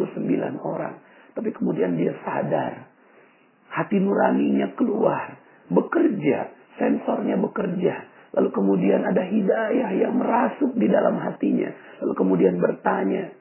orang. 0.63 1.03
Tapi 1.35 1.51
kemudian 1.51 1.99
dia 1.99 2.15
sadar. 2.23 2.87
Hati 3.75 3.99
nuraninya 3.99 4.71
keluar. 4.79 5.35
Bekerja. 5.67 6.55
Sensornya 6.79 7.43
bekerja. 7.43 7.95
Lalu 8.39 8.51
kemudian 8.55 9.03
ada 9.03 9.23
hidayah 9.27 9.91
yang 9.99 10.15
merasuk 10.15 10.79
di 10.79 10.87
dalam 10.87 11.19
hatinya. 11.19 11.75
Lalu 12.07 12.15
kemudian 12.15 12.55
bertanya. 12.63 13.35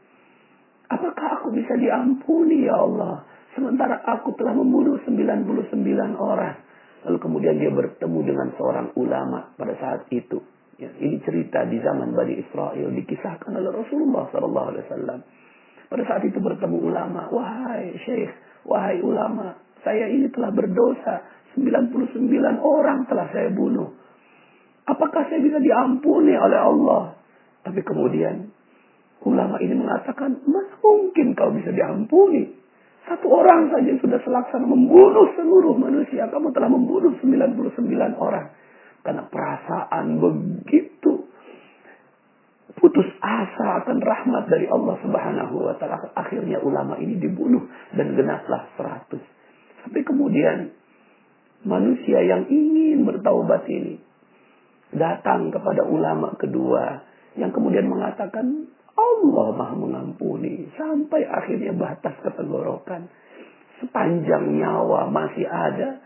Apakah 0.93 1.41
aku 1.41 1.49
bisa 1.53 1.73
diampuni 1.73 2.69
ya 2.69 2.77
Allah? 2.77 3.25
Sementara 3.57 4.01
aku 4.05 4.33
telah 4.37 4.53
membunuh 4.53 5.01
99 5.05 5.49
orang. 6.17 6.57
Lalu 7.03 7.17
kemudian 7.19 7.55
dia 7.57 7.73
bertemu 7.73 8.19
dengan 8.23 8.47
seorang 8.55 8.87
ulama 8.97 9.53
pada 9.57 9.73
saat 9.77 10.05
itu. 10.13 10.41
Ya, 10.77 10.89
ini 10.97 11.21
cerita 11.21 11.65
di 11.69 11.77
zaman 11.81 12.17
Bani 12.17 12.33
Israel 12.37 12.89
dikisahkan 12.89 13.51
oleh 13.53 13.71
Rasulullah 13.73 14.25
Sallallahu 14.33 14.67
Alaihi 14.73 14.85
Wasallam. 14.89 15.19
Pada 15.89 16.03
saat 16.09 16.23
itu 16.25 16.41
bertemu 16.41 16.77
ulama, 16.81 17.29
wahai 17.29 17.93
syekh, 18.01 18.33
wahai 18.65 18.97
ulama, 19.05 19.53
saya 19.85 20.09
ini 20.09 20.31
telah 20.33 20.49
berdosa, 20.49 21.21
99 21.53 22.33
orang 22.57 23.05
telah 23.05 23.29
saya 23.29 23.53
bunuh. 23.53 23.93
Apakah 24.89 25.29
saya 25.29 25.37
bisa 25.43 25.61
diampuni 25.61 26.33
oleh 26.33 26.59
Allah? 26.59 27.13
Tapi 27.61 27.79
kemudian 27.85 28.49
ulama 29.23 29.59
ini 29.63 29.75
mengatakan, 29.75 30.43
mana 30.47 30.75
mungkin 30.79 31.33
kau 31.33 31.51
bisa 31.55 31.71
diampuni? 31.71 32.53
Satu 33.03 33.27
orang 33.27 33.67
saja 33.67 33.91
sudah 33.99 34.19
selaksana 34.23 34.63
membunuh 34.63 35.27
seluruh 35.35 35.75
manusia. 35.75 36.31
Kamu 36.31 36.55
telah 36.55 36.71
membunuh 36.71 37.11
99 37.19 38.15
orang. 38.15 38.55
Karena 39.03 39.27
perasaan 39.27 40.23
begitu 40.23 41.27
putus 42.79 43.05
asa 43.19 43.83
akan 43.83 43.99
rahmat 43.99 44.43
dari 44.51 44.67
Allah 44.67 44.95
Subhanahu 45.03 45.55
wa 45.67 45.75
taala. 45.79 46.15
Akhirnya 46.15 46.63
ulama 46.63 46.99
ini 46.99 47.19
dibunuh 47.19 47.67
dan 47.91 48.15
genaplah 48.15 48.71
100. 48.79 49.87
Tapi 49.87 49.99
kemudian 50.07 50.71
manusia 51.67 52.23
yang 52.23 52.47
ingin 52.47 53.03
bertaubat 53.03 53.67
ini 53.67 53.99
datang 54.95 55.51
kepada 55.51 55.83
ulama 55.87 56.35
kedua 56.39 57.03
yang 57.39 57.51
kemudian 57.55 57.87
mengatakan 57.89 58.67
Allah 58.93 59.47
maha 59.57 59.75
mengampuni. 59.77 60.69
Sampai 60.77 61.25
akhirnya 61.25 61.73
batas 61.73 62.13
ketenggorokan. 62.21 63.09
Sepanjang 63.81 64.53
nyawa 64.61 65.09
masih 65.09 65.49
ada. 65.49 66.01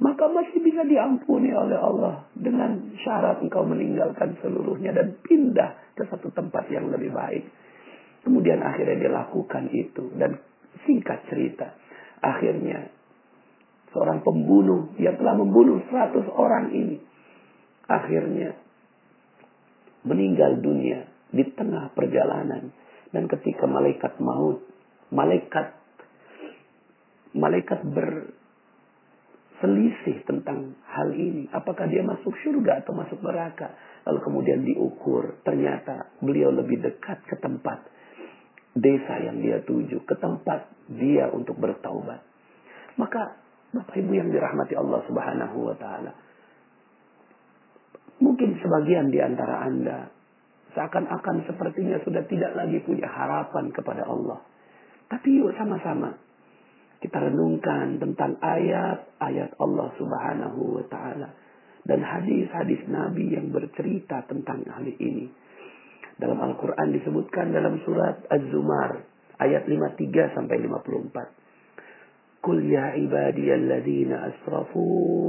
Maka 0.00 0.32
masih 0.32 0.64
bisa 0.64 0.80
diampuni 0.88 1.52
oleh 1.52 1.76
Allah. 1.76 2.24
Dengan 2.32 2.96
syarat 3.04 3.44
engkau 3.44 3.68
meninggalkan 3.68 4.40
seluruhnya. 4.40 4.96
Dan 4.96 5.20
pindah 5.20 5.92
ke 5.92 6.08
satu 6.08 6.32
tempat 6.32 6.72
yang 6.72 6.88
lebih 6.88 7.12
baik. 7.12 7.44
Kemudian 8.24 8.64
akhirnya 8.64 8.96
dia 8.96 9.12
lakukan 9.12 9.68
itu. 9.68 10.08
Dan 10.16 10.40
singkat 10.88 11.28
cerita. 11.28 11.76
Akhirnya 12.24 12.88
seorang 13.92 14.24
pembunuh 14.24 14.96
yang 14.96 15.20
telah 15.20 15.36
membunuh 15.36 15.84
100 15.84 16.32
orang 16.32 16.72
ini. 16.72 16.96
Akhirnya 17.90 18.56
meninggal 20.00 20.64
dunia 20.64 21.19
di 21.30 21.44
tengah 21.54 21.90
perjalanan. 21.94 22.70
Dan 23.10 23.26
ketika 23.26 23.66
malaikat 23.66 24.18
maut 24.22 24.62
malaikat 25.10 25.74
malaikat 27.34 27.82
berselisih 29.62 30.22
tentang 30.26 30.74
hal 30.86 31.10
ini. 31.14 31.46
Apakah 31.50 31.86
dia 31.90 32.02
masuk 32.06 32.34
surga 32.42 32.82
atau 32.86 32.94
masuk 32.94 33.22
neraka? 33.22 33.74
Lalu 34.06 34.18
kemudian 34.22 34.62
diukur 34.66 35.42
ternyata 35.46 36.10
beliau 36.22 36.50
lebih 36.54 36.82
dekat 36.82 37.22
ke 37.26 37.36
tempat 37.38 37.86
desa 38.74 39.18
yang 39.18 39.42
dia 39.42 39.58
tuju 39.66 40.06
ke 40.06 40.14
tempat 40.18 40.70
dia 40.90 41.26
untuk 41.34 41.58
bertaubat. 41.58 42.22
Maka 42.98 43.38
Bapak 43.70 43.94
Ibu 43.94 44.12
yang 44.18 44.34
dirahmati 44.34 44.74
Allah 44.74 45.00
Subhanahu 45.06 45.56
wa 45.62 45.76
taala. 45.78 46.12
Mungkin 48.20 48.58
sebagian 48.58 49.14
di 49.14 49.18
antara 49.22 49.62
Anda 49.64 50.10
seakan-akan 50.74 51.46
sepertinya 51.46 51.98
sudah 52.02 52.22
tidak 52.26 52.52
lagi 52.54 52.78
punya 52.82 53.06
harapan 53.06 53.70
kepada 53.74 54.06
Allah. 54.06 54.38
Tapi 55.10 55.42
yuk 55.42 55.54
sama-sama 55.58 56.14
kita 57.00 57.16
renungkan 57.16 57.96
tentang 57.96 58.36
ayat-ayat 58.38 59.56
Allah 59.56 59.88
Subhanahu 59.96 60.60
wa 60.78 60.84
taala 60.92 61.32
dan 61.88 62.04
hadis-hadis 62.04 62.84
Nabi 62.92 63.32
yang 63.32 63.48
bercerita 63.50 64.22
tentang 64.28 64.68
hal 64.68 64.84
ini. 64.84 65.32
Dalam 66.20 66.36
Al-Qur'an 66.36 66.92
disebutkan 66.92 67.56
dalam 67.56 67.80
surat 67.88 68.20
Az-Zumar 68.28 69.00
ayat 69.40 69.64
53 69.64 70.36
sampai 70.36 70.56
54. 70.60 72.44
Qul 72.44 72.60
ya 72.68 72.96
ibadiyalladzina 72.96 74.28
asrafu 74.28 74.84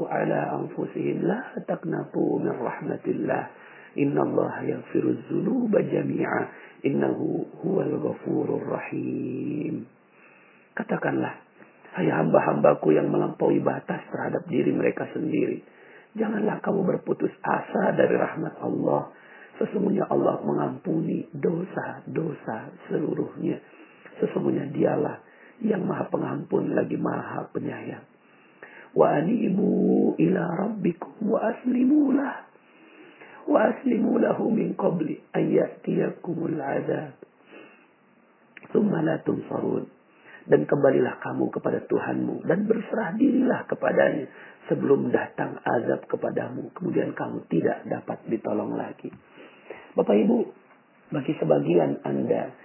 ala 0.08 0.60
anfusihim 0.60 1.24
la 1.24 1.56
taqnatu 1.64 2.44
min 2.44 2.56
rahmatillah. 2.56 3.44
Innallaha 4.00 4.64
yaghfiruz 4.68 5.28
dzunuba 5.28 5.84
jami'a 5.84 6.40
innahu 6.88 7.44
huwal 7.60 7.92
ghafurur 8.00 8.64
rahim. 8.64 9.84
Katakanlah 10.72 11.52
Hai 11.92 12.08
hamba-hambaku 12.08 12.96
yang 12.96 13.12
melampaui 13.12 13.60
batas 13.60 14.00
terhadap 14.08 14.48
diri 14.48 14.72
mereka 14.72 15.12
sendiri. 15.12 15.60
Janganlah 16.16 16.64
kamu 16.64 16.88
berputus 16.88 17.36
asa 17.44 17.92
dari 18.00 18.16
rahmat 18.16 18.64
Allah. 18.64 19.12
Sesungguhnya 19.60 20.08
Allah 20.08 20.40
mengampuni 20.40 21.28
dosa-dosa 21.36 22.72
seluruhnya. 22.88 23.60
Sesungguhnya 24.24 24.72
dialah 24.72 25.20
yang 25.60 25.84
maha 25.84 26.08
pengampun 26.08 26.72
lagi 26.72 26.96
maha 26.96 27.52
penyayang. 27.52 28.08
Wa 28.96 29.20
anibu 29.20 30.16
ila 30.16 30.44
rabbikum 30.48 31.28
wa 31.28 31.44
aslimulah. 31.44 32.51
Wa 33.50 33.74
aslimu 33.74 34.22
lahu 34.22 34.54
min 34.54 34.78
qabli 34.78 35.18
ayyatiyakumul 35.34 36.58
azab. 36.60 37.18
Thumma 38.72 39.02
la 39.02 39.20
tunsarun 39.26 39.90
dan 40.48 40.66
kembalilah 40.66 41.22
kamu 41.22 41.54
kepada 41.54 41.86
Tuhanmu 41.86 42.50
dan 42.50 42.66
berserah 42.66 43.14
dirilah 43.14 43.68
kepadanya 43.70 44.26
sebelum 44.66 45.14
datang 45.14 45.62
azab 45.62 46.08
kepadamu 46.10 46.74
kemudian 46.74 47.14
kamu 47.14 47.46
tidak 47.52 47.86
dapat 47.86 48.18
ditolong 48.26 48.74
lagi. 48.74 49.12
Bapak 49.94 50.16
Ibu, 50.16 50.38
bagi 51.12 51.34
sebagian 51.38 52.00
Anda 52.08 52.56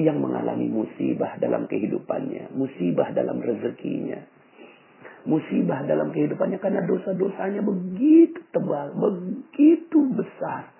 yang 0.00 0.16
mengalami 0.16 0.72
musibah 0.72 1.36
dalam 1.36 1.68
kehidupannya, 1.68 2.56
musibah 2.56 3.12
dalam 3.12 3.36
rezekinya, 3.36 4.24
musibah 5.28 5.84
dalam 5.84 6.12
kehidupannya 6.14 6.58
karena 6.60 6.80
dosa-dosanya 6.88 7.60
begitu 7.60 8.40
tebal, 8.52 8.92
begitu 8.96 9.98
besar. 10.16 10.72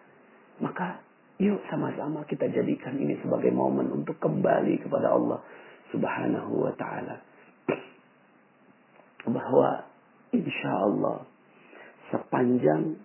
Maka 0.61 1.01
yuk 1.41 1.61
sama-sama 1.73 2.25
kita 2.29 2.49
jadikan 2.53 2.97
ini 3.01 3.17
sebagai 3.21 3.53
momen 3.53 3.89
untuk 3.93 4.17
kembali 4.21 4.81
kepada 4.81 5.13
Allah 5.13 5.41
subhanahu 5.93 6.69
wa 6.69 6.73
ta'ala. 6.77 7.17
Bahwa 9.29 9.85
insya 10.33 10.73
Allah 10.73 11.29
sepanjang 12.11 12.97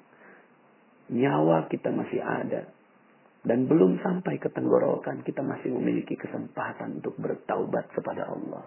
nyawa 1.12 1.70
kita 1.70 1.94
masih 1.94 2.24
ada 2.24 2.72
dan 3.46 3.70
belum 3.70 4.02
sampai 4.02 4.42
ke 4.42 4.50
tenggorokan 4.50 5.22
kita 5.22 5.46
masih 5.46 5.70
memiliki 5.70 6.18
kesempatan 6.18 6.98
untuk 7.00 7.14
bertaubat 7.22 7.94
kepada 7.94 8.26
Allah. 8.26 8.66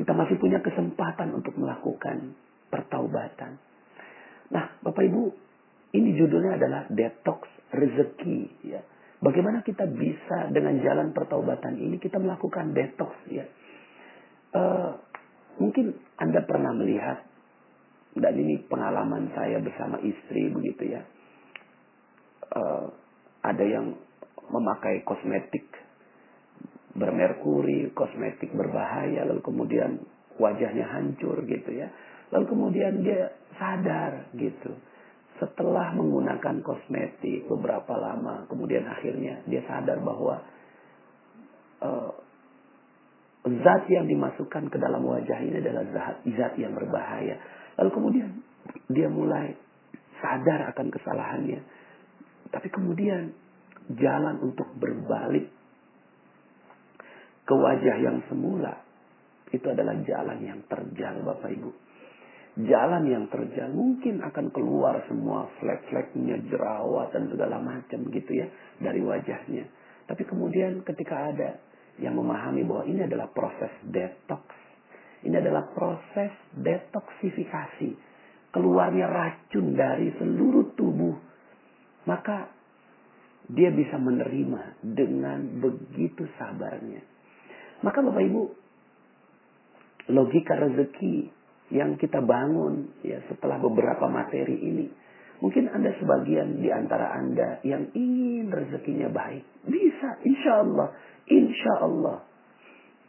Kita 0.00 0.16
masih 0.16 0.40
punya 0.40 0.64
kesempatan 0.64 1.28
untuk 1.36 1.60
melakukan 1.60 2.32
pertaubatan. 2.72 3.60
Nah, 4.48 4.80
Bapak 4.80 5.04
Ibu, 5.04 5.22
ini 5.92 6.16
judulnya 6.16 6.56
adalah 6.56 6.88
detox 6.88 7.44
rezeki 7.68 8.64
ya. 8.64 8.80
Bagaimana 9.20 9.60
kita 9.60 9.84
bisa 9.84 10.48
dengan 10.48 10.80
jalan 10.80 11.12
pertaubatan 11.12 11.76
ini 11.76 12.00
kita 12.00 12.16
melakukan 12.16 12.72
detox 12.72 13.12
ya. 13.28 13.44
Uh, 14.56 14.96
mungkin 15.60 15.92
Anda 16.16 16.48
pernah 16.48 16.72
melihat 16.72 17.28
dan 18.16 18.34
ini 18.40 18.64
pengalaman 18.64 19.28
saya 19.36 19.60
bersama 19.60 20.00
istri 20.00 20.48
begitu 20.48 20.96
ya. 20.96 21.04
Uh, 22.48 22.88
ada 23.44 23.64
yang 23.68 24.00
memakai 24.48 25.04
kosmetik 25.04 25.68
bermerkuri, 27.00 27.88
kosmetik 27.96 28.52
berbahaya, 28.52 29.24
lalu 29.24 29.40
kemudian 29.40 30.04
wajahnya 30.36 30.84
hancur 30.84 31.40
gitu 31.48 31.70
ya. 31.72 31.88
Lalu 32.30 32.44
kemudian 32.46 33.00
dia 33.00 33.32
sadar 33.56 34.28
gitu 34.36 34.76
setelah 35.40 35.96
menggunakan 35.96 36.60
kosmetik 36.60 37.48
beberapa 37.48 37.96
lama, 37.96 38.44
kemudian 38.46 38.84
akhirnya 38.84 39.40
dia 39.48 39.64
sadar 39.64 39.96
bahwa 40.04 40.44
uh, 41.80 42.12
zat 43.48 43.88
yang 43.88 44.04
dimasukkan 44.04 44.68
ke 44.68 44.76
dalam 44.76 45.00
wajah 45.00 45.40
ini 45.40 45.64
adalah 45.64 45.88
zat, 45.96 46.16
zat 46.36 46.52
yang 46.60 46.76
berbahaya. 46.76 47.40
Lalu 47.80 47.90
kemudian 47.96 48.28
dia 48.92 49.08
mulai 49.08 49.56
sadar 50.20 50.76
akan 50.76 50.92
kesalahannya. 50.92 51.60
Tapi 52.52 52.68
kemudian 52.68 53.32
jalan 53.96 54.44
untuk 54.44 54.68
berbalik 54.76 55.48
ke 57.50 57.54
wajah 57.58 57.96
yang 57.98 58.22
semula. 58.30 58.78
Itu 59.50 59.66
adalah 59.74 59.98
jalan 60.06 60.38
yang 60.38 60.62
terjal 60.70 61.26
Bapak 61.26 61.50
Ibu. 61.50 61.70
Jalan 62.62 63.10
yang 63.10 63.26
terjal 63.26 63.74
mungkin 63.74 64.22
akan 64.22 64.54
keluar 64.54 65.02
semua 65.10 65.50
flek-fleknya 65.58 66.46
jerawat 66.46 67.10
dan 67.10 67.26
segala 67.26 67.58
macam 67.58 68.06
gitu 68.14 68.30
ya 68.30 68.46
dari 68.78 69.02
wajahnya. 69.02 69.66
Tapi 70.06 70.22
kemudian 70.22 70.86
ketika 70.86 71.34
ada 71.34 71.58
yang 71.98 72.14
memahami 72.14 72.62
bahwa 72.62 72.86
ini 72.86 73.02
adalah 73.02 73.26
proses 73.34 73.70
detox, 73.82 74.46
ini 75.26 75.34
adalah 75.34 75.66
proses 75.74 76.30
detoksifikasi, 76.54 77.90
keluarnya 78.54 79.10
racun 79.10 79.74
dari 79.74 80.14
seluruh 80.18 80.74
tubuh, 80.78 81.14
maka 82.06 82.50
dia 83.50 83.74
bisa 83.74 83.98
menerima 83.98 84.78
dengan 84.82 85.58
begitu 85.58 86.26
sabarnya. 86.38 87.19
Maka 87.80 87.98
Bapak 88.04 88.20
Ibu, 88.20 88.42
logika 90.12 90.54
rezeki 90.58 91.32
yang 91.70 91.96
kita 91.96 92.20
bangun 92.20 92.92
ya 93.06 93.22
setelah 93.30 93.56
beberapa 93.62 94.10
materi 94.10 94.58
ini. 94.58 94.86
Mungkin 95.40 95.72
Anda 95.72 95.96
sebagian 95.96 96.60
di 96.60 96.68
antara 96.68 97.16
Anda 97.16 97.64
yang 97.64 97.88
ingin 97.96 98.52
rezekinya 98.52 99.08
baik. 99.08 99.64
Bisa, 99.64 100.20
insya 100.20 100.60
Allah. 100.60 100.88
Insya 101.24 101.72
Allah. 101.80 102.18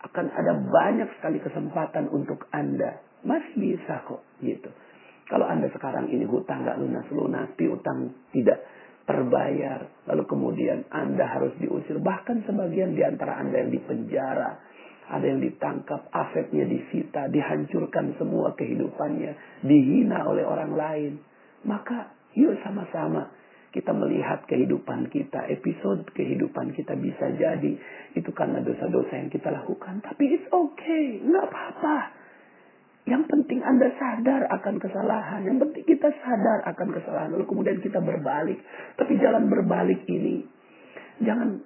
Akan 0.08 0.32
ada 0.32 0.56
banyak 0.56 1.12
sekali 1.20 1.44
kesempatan 1.44 2.08
untuk 2.08 2.48
Anda. 2.56 3.04
Masih 3.28 3.54
bisa 3.60 4.08
kok 4.08 4.24
gitu. 4.40 4.72
Kalau 5.28 5.44
Anda 5.44 5.68
sekarang 5.76 6.08
ini 6.08 6.24
hutang 6.24 6.64
nggak 6.64 6.80
lunas-lunas, 6.80 7.52
piutang 7.60 8.16
tidak 8.32 8.64
terbayar. 9.06 9.88
Lalu 10.10 10.24
kemudian 10.28 10.88
Anda 10.90 11.26
harus 11.28 11.54
diusir. 11.58 11.98
Bahkan 12.02 12.46
sebagian 12.46 12.94
di 12.94 13.02
antara 13.06 13.40
Anda 13.42 13.66
yang 13.66 13.72
dipenjara 13.74 14.72
ada 15.12 15.28
yang 15.28 15.44
ditangkap, 15.44 16.08
asetnya 16.08 16.64
disita, 16.64 17.28
dihancurkan 17.28 18.16
semua 18.16 18.56
kehidupannya, 18.56 19.60
dihina 19.60 20.24
oleh 20.24 20.48
orang 20.48 20.72
lain. 20.72 21.14
Maka 21.68 22.16
yuk 22.32 22.56
sama-sama 22.64 23.28
kita 23.76 23.92
melihat 23.92 24.48
kehidupan 24.48 25.12
kita, 25.12 25.52
episode 25.52 26.08
kehidupan 26.16 26.72
kita 26.72 26.96
bisa 26.96 27.28
jadi 27.36 27.72
itu 28.16 28.30
karena 28.32 28.64
dosa-dosa 28.64 29.12
yang 29.20 29.28
kita 29.28 29.52
lakukan. 29.52 30.00
Tapi 30.00 30.24
it's 30.32 30.48
okay, 30.48 31.20
nggak 31.20 31.46
apa-apa. 31.52 32.21
Yang 33.10 33.24
penting 33.34 33.60
Anda 33.66 33.90
sadar 33.98 34.46
akan 34.62 34.78
kesalahan. 34.78 35.42
Yang 35.42 35.58
penting 35.66 35.84
kita 35.90 36.10
sadar 36.22 36.60
akan 36.70 36.88
kesalahan. 36.94 37.30
Lalu 37.34 37.46
kemudian 37.50 37.78
kita 37.82 37.98
berbalik. 37.98 38.62
Tapi 38.94 39.18
jalan 39.18 39.50
berbalik 39.50 40.06
ini, 40.06 40.46
jangan 41.26 41.66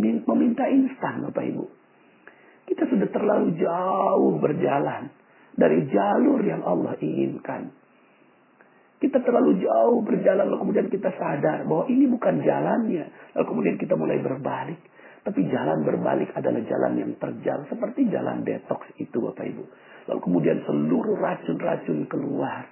meminta 0.00 0.66
instan 0.66 1.22
Bapak 1.30 1.44
Ibu. 1.54 1.64
Kita 2.64 2.82
sudah 2.88 3.08
terlalu 3.14 3.54
jauh 3.60 4.40
berjalan 4.42 5.12
dari 5.54 5.86
jalur 5.86 6.40
yang 6.42 6.66
Allah 6.66 6.98
inginkan. 6.98 7.70
Kita 8.98 9.20
terlalu 9.20 9.60
jauh 9.60 10.00
berjalan 10.00 10.48
lalu 10.48 10.58
kemudian 10.64 10.88
kita 10.88 11.12
sadar 11.14 11.68
bahwa 11.68 11.84
ini 11.92 12.08
bukan 12.08 12.40
jalannya. 12.40 13.04
Lalu 13.36 13.44
kemudian 13.46 13.76
kita 13.76 13.94
mulai 13.94 14.18
berbalik. 14.18 14.80
Tapi 15.24 15.40
jalan 15.48 15.88
berbalik 15.88 16.36
adalah 16.36 16.60
jalan 16.68 17.00
yang 17.00 17.12
terjal. 17.16 17.64
Seperti 17.72 18.12
jalan 18.12 18.44
detox 18.44 18.84
itu 19.00 19.24
Bapak 19.24 19.48
Ibu. 19.48 19.64
Lalu 20.12 20.20
kemudian 20.20 20.58
seluruh 20.68 21.16
racun-racun 21.16 22.04
keluar. 22.12 22.68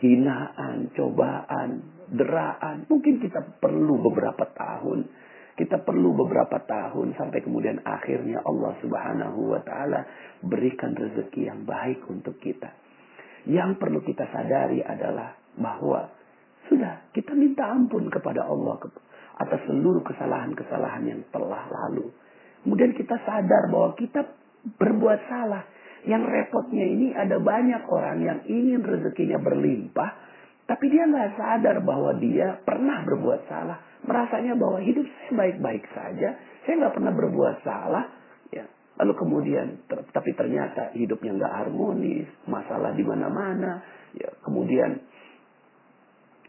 Hinaan, 0.00 0.90
cobaan, 0.96 1.84
deraan. 2.10 2.88
Mungkin 2.88 3.20
kita 3.20 3.60
perlu 3.60 4.02
beberapa 4.02 4.48
tahun 4.50 5.06
Kita 5.52 5.84
perlu 5.84 6.16
beberapa 6.16 6.64
tahun 6.64 7.12
sampai 7.12 7.44
kemudian 7.44 7.84
akhirnya 7.84 8.40
Allah 8.40 8.72
Subhanahu 8.80 9.52
wa 9.52 9.60
taala 9.60 10.00
berikan 10.40 10.96
rezeki 10.96 11.44
yang 11.44 11.68
baik 11.68 12.08
untuk 12.08 12.40
kita. 12.40 12.72
Yang 13.44 13.76
perlu 13.76 14.00
kita 14.00 14.32
sadari 14.32 14.80
adalah 14.80 15.36
bahwa 15.60 16.08
sudah 16.72 17.04
kita 17.12 17.36
minta 17.36 17.68
ampun 17.68 18.08
kepada 18.08 18.48
Allah 18.48 18.80
atas 19.42 19.60
seluruh 19.66 20.02
kesalahan-kesalahan 20.06 21.02
yang 21.06 21.20
telah 21.34 21.66
lalu. 21.68 22.10
Kemudian 22.62 22.94
kita 22.94 23.18
sadar 23.26 23.68
bahwa 23.68 23.98
kita 23.98 24.20
berbuat 24.78 25.20
salah. 25.26 25.64
Yang 26.02 26.22
repotnya 26.26 26.82
ini 26.82 27.14
ada 27.14 27.38
banyak 27.38 27.82
orang 27.86 28.18
yang 28.26 28.38
ingin 28.50 28.82
rezekinya 28.82 29.38
berlimpah, 29.38 30.10
tapi 30.66 30.90
dia 30.90 31.06
nggak 31.06 31.38
sadar 31.38 31.78
bahwa 31.82 32.18
dia 32.18 32.58
pernah 32.66 33.06
berbuat 33.06 33.46
salah. 33.46 33.78
Merasanya 34.02 34.58
bahwa 34.58 34.82
hidup 34.82 35.06
saya 35.06 35.32
baik-baik 35.46 35.84
saja, 35.94 36.34
saya 36.66 36.74
nggak 36.82 36.94
pernah 36.98 37.12
berbuat 37.14 37.56
salah. 37.62 38.04
Ya, 38.50 38.66
lalu 38.98 39.14
kemudian, 39.14 39.86
ter 39.86 40.02
tapi 40.10 40.34
ternyata 40.34 40.90
hidupnya 40.94 41.38
nggak 41.38 41.54
harmonis, 41.54 42.26
masalah 42.50 42.94
di 42.98 43.06
mana-mana. 43.06 43.78
Ya, 44.18 44.26
kemudian 44.42 45.06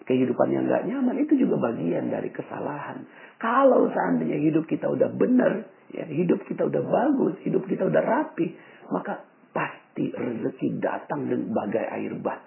kehidupan 0.04 0.52
yang 0.52 0.68
nggak 0.68 0.84
nyaman 0.88 1.16
itu 1.24 1.40
juga 1.40 1.72
bagian 1.72 2.12
dari 2.12 2.30
kesalahan. 2.32 3.08
Kalau 3.40 3.92
seandainya 3.92 4.40
hidup 4.40 4.68
kita 4.68 4.88
udah 4.88 5.12
benar, 5.16 5.68
ya 5.92 6.08
hidup 6.08 6.44
kita 6.48 6.68
udah 6.68 6.84
bagus, 6.84 7.36
hidup 7.44 7.64
kita 7.68 7.88
udah 7.88 8.04
rapi, 8.04 8.56
maka 8.92 9.24
pasti 9.52 10.12
rezeki 10.12 10.80
datang 10.80 11.28
dengan 11.28 11.52
bagai 11.52 11.86
air 12.00 12.14
bah. 12.20 12.40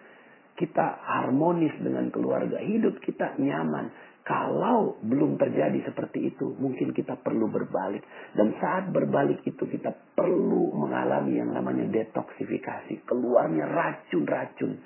Kita 0.57 1.05
harmonis 1.05 1.77
dengan 1.85 2.09
keluarga, 2.09 2.57
hidup 2.65 2.97
kita 3.05 3.37
nyaman. 3.37 3.93
Kalau 4.27 4.99
belum 5.07 5.39
terjadi 5.39 5.87
seperti 5.87 6.35
itu, 6.35 6.57
mungkin 6.59 6.91
kita 6.91 7.15
perlu 7.21 7.47
berbalik. 7.47 8.03
Dan 8.35 8.59
saat 8.59 8.91
berbalik 8.91 9.45
itu 9.47 9.63
kita 9.69 9.95
perlu 10.17 10.75
mengalami 10.75 11.39
yang 11.39 11.55
namanya 11.55 11.87
detoksifikasi. 11.87 13.07
Keluarnya 13.07 13.69
racun-racun. 13.71 14.83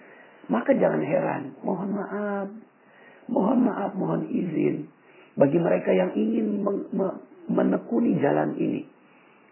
Maka 0.49 0.73
jangan 0.73 1.03
heran, 1.05 1.43
mohon 1.61 1.91
maaf. 1.93 2.49
Mohon 3.31 3.59
maaf, 3.69 3.93
mohon 3.95 4.23
izin. 4.31 4.89
Bagi 5.37 5.59
mereka 5.61 5.91
yang 5.95 6.11
ingin 6.17 6.65
menekuni 7.51 8.19
jalan 8.19 8.57
ini. 8.57 8.83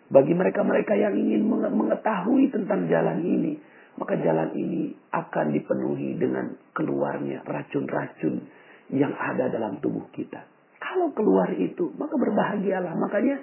Bagi 0.09 0.33
mereka-mereka 0.33 0.97
yang 0.97 1.13
ingin 1.13 1.45
mengetahui 1.53 2.49
tentang 2.49 2.89
jalan 2.89 3.21
ini, 3.21 3.61
maka 4.01 4.17
jalan 4.17 4.57
ini 4.57 4.97
akan 5.13 5.53
dipenuhi 5.53 6.17
dengan 6.17 6.57
keluarnya 6.73 7.45
racun-racun 7.45 8.49
yang 8.89 9.13
ada 9.13 9.53
dalam 9.53 9.77
tubuh 9.85 10.09
kita. 10.17 10.49
Kalau 10.81 11.13
keluar 11.13 11.53
itu, 11.53 11.93
maka 12.01 12.17
berbahagialah. 12.17 12.97
Makanya 12.97 13.37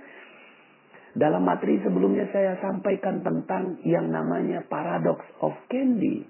dalam 1.15 1.45
materi 1.45 1.77
sebelumnya 1.85 2.25
saya 2.33 2.57
sampaikan 2.59 3.21
tentang 3.21 3.77
yang 3.85 4.09
namanya 4.09 4.65
paradox 4.65 5.21
of 5.45 5.53
candy. 5.69 6.25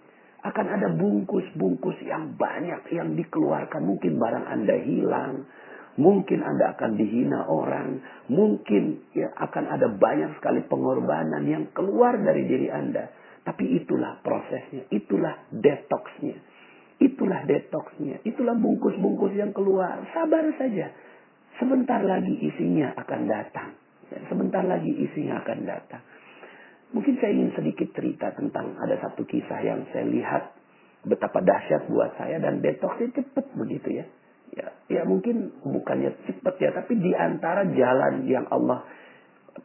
Akan 0.45 0.69
ada 0.69 0.93
bungkus-bungkus 0.93 1.97
yang 2.05 2.37
banyak 2.37 2.85
yang 2.93 3.17
dikeluarkan. 3.17 3.81
Mungkin 3.81 4.21
barang 4.21 4.45
Anda 4.45 4.75
hilang, 4.77 5.49
Mungkin 5.95 6.43
Anda 6.43 6.75
akan 6.75 6.99
dihina 6.99 7.47
orang. 7.47 8.03
Mungkin 8.27 9.15
ya, 9.15 9.31
akan 9.31 9.63
ada 9.71 9.87
banyak 9.95 10.35
sekali 10.39 10.67
pengorbanan 10.67 11.47
yang 11.47 11.71
keluar 11.71 12.19
dari 12.19 12.43
diri 12.43 12.67
Anda. 12.67 13.07
Tapi 13.47 13.79
itulah 13.79 14.19
prosesnya. 14.19 14.91
Itulah 14.91 15.47
detoxnya. 15.55 16.35
Itulah 16.99 17.47
detoxnya. 17.47 18.19
Itulah 18.27 18.59
bungkus-bungkus 18.59 19.39
yang 19.39 19.55
keluar. 19.55 20.03
Sabar 20.11 20.43
saja. 20.59 20.91
Sebentar 21.55 22.03
lagi 22.03 22.35
isinya 22.43 22.91
akan 22.99 23.21
datang. 23.31 23.69
Ya, 24.11 24.19
sebentar 24.27 24.67
lagi 24.67 24.91
isinya 24.91 25.39
akan 25.47 25.59
datang. 25.63 26.03
Mungkin 26.95 27.19
saya 27.19 27.35
ingin 27.35 27.51
sedikit 27.51 27.91
cerita 27.91 28.31
tentang 28.31 28.79
ada 28.79 28.95
satu 29.03 29.27
kisah 29.27 29.59
yang 29.59 29.83
saya 29.91 30.07
lihat 30.07 30.55
betapa 31.03 31.43
dahsyat 31.43 31.91
buat 31.91 32.15
saya 32.15 32.39
dan 32.39 32.63
detoxnya 32.63 33.11
cepat 33.19 33.51
begitu 33.53 33.99
ya 33.99 34.05
ya, 34.55 34.67
ya 34.87 35.01
mungkin 35.03 35.51
bukannya 35.61 36.15
cepat 36.25 36.55
ya, 36.57 36.69
tapi 36.71 36.97
di 36.97 37.11
antara 37.11 37.67
jalan 37.67 38.25
yang 38.25 38.47
Allah 38.49 38.87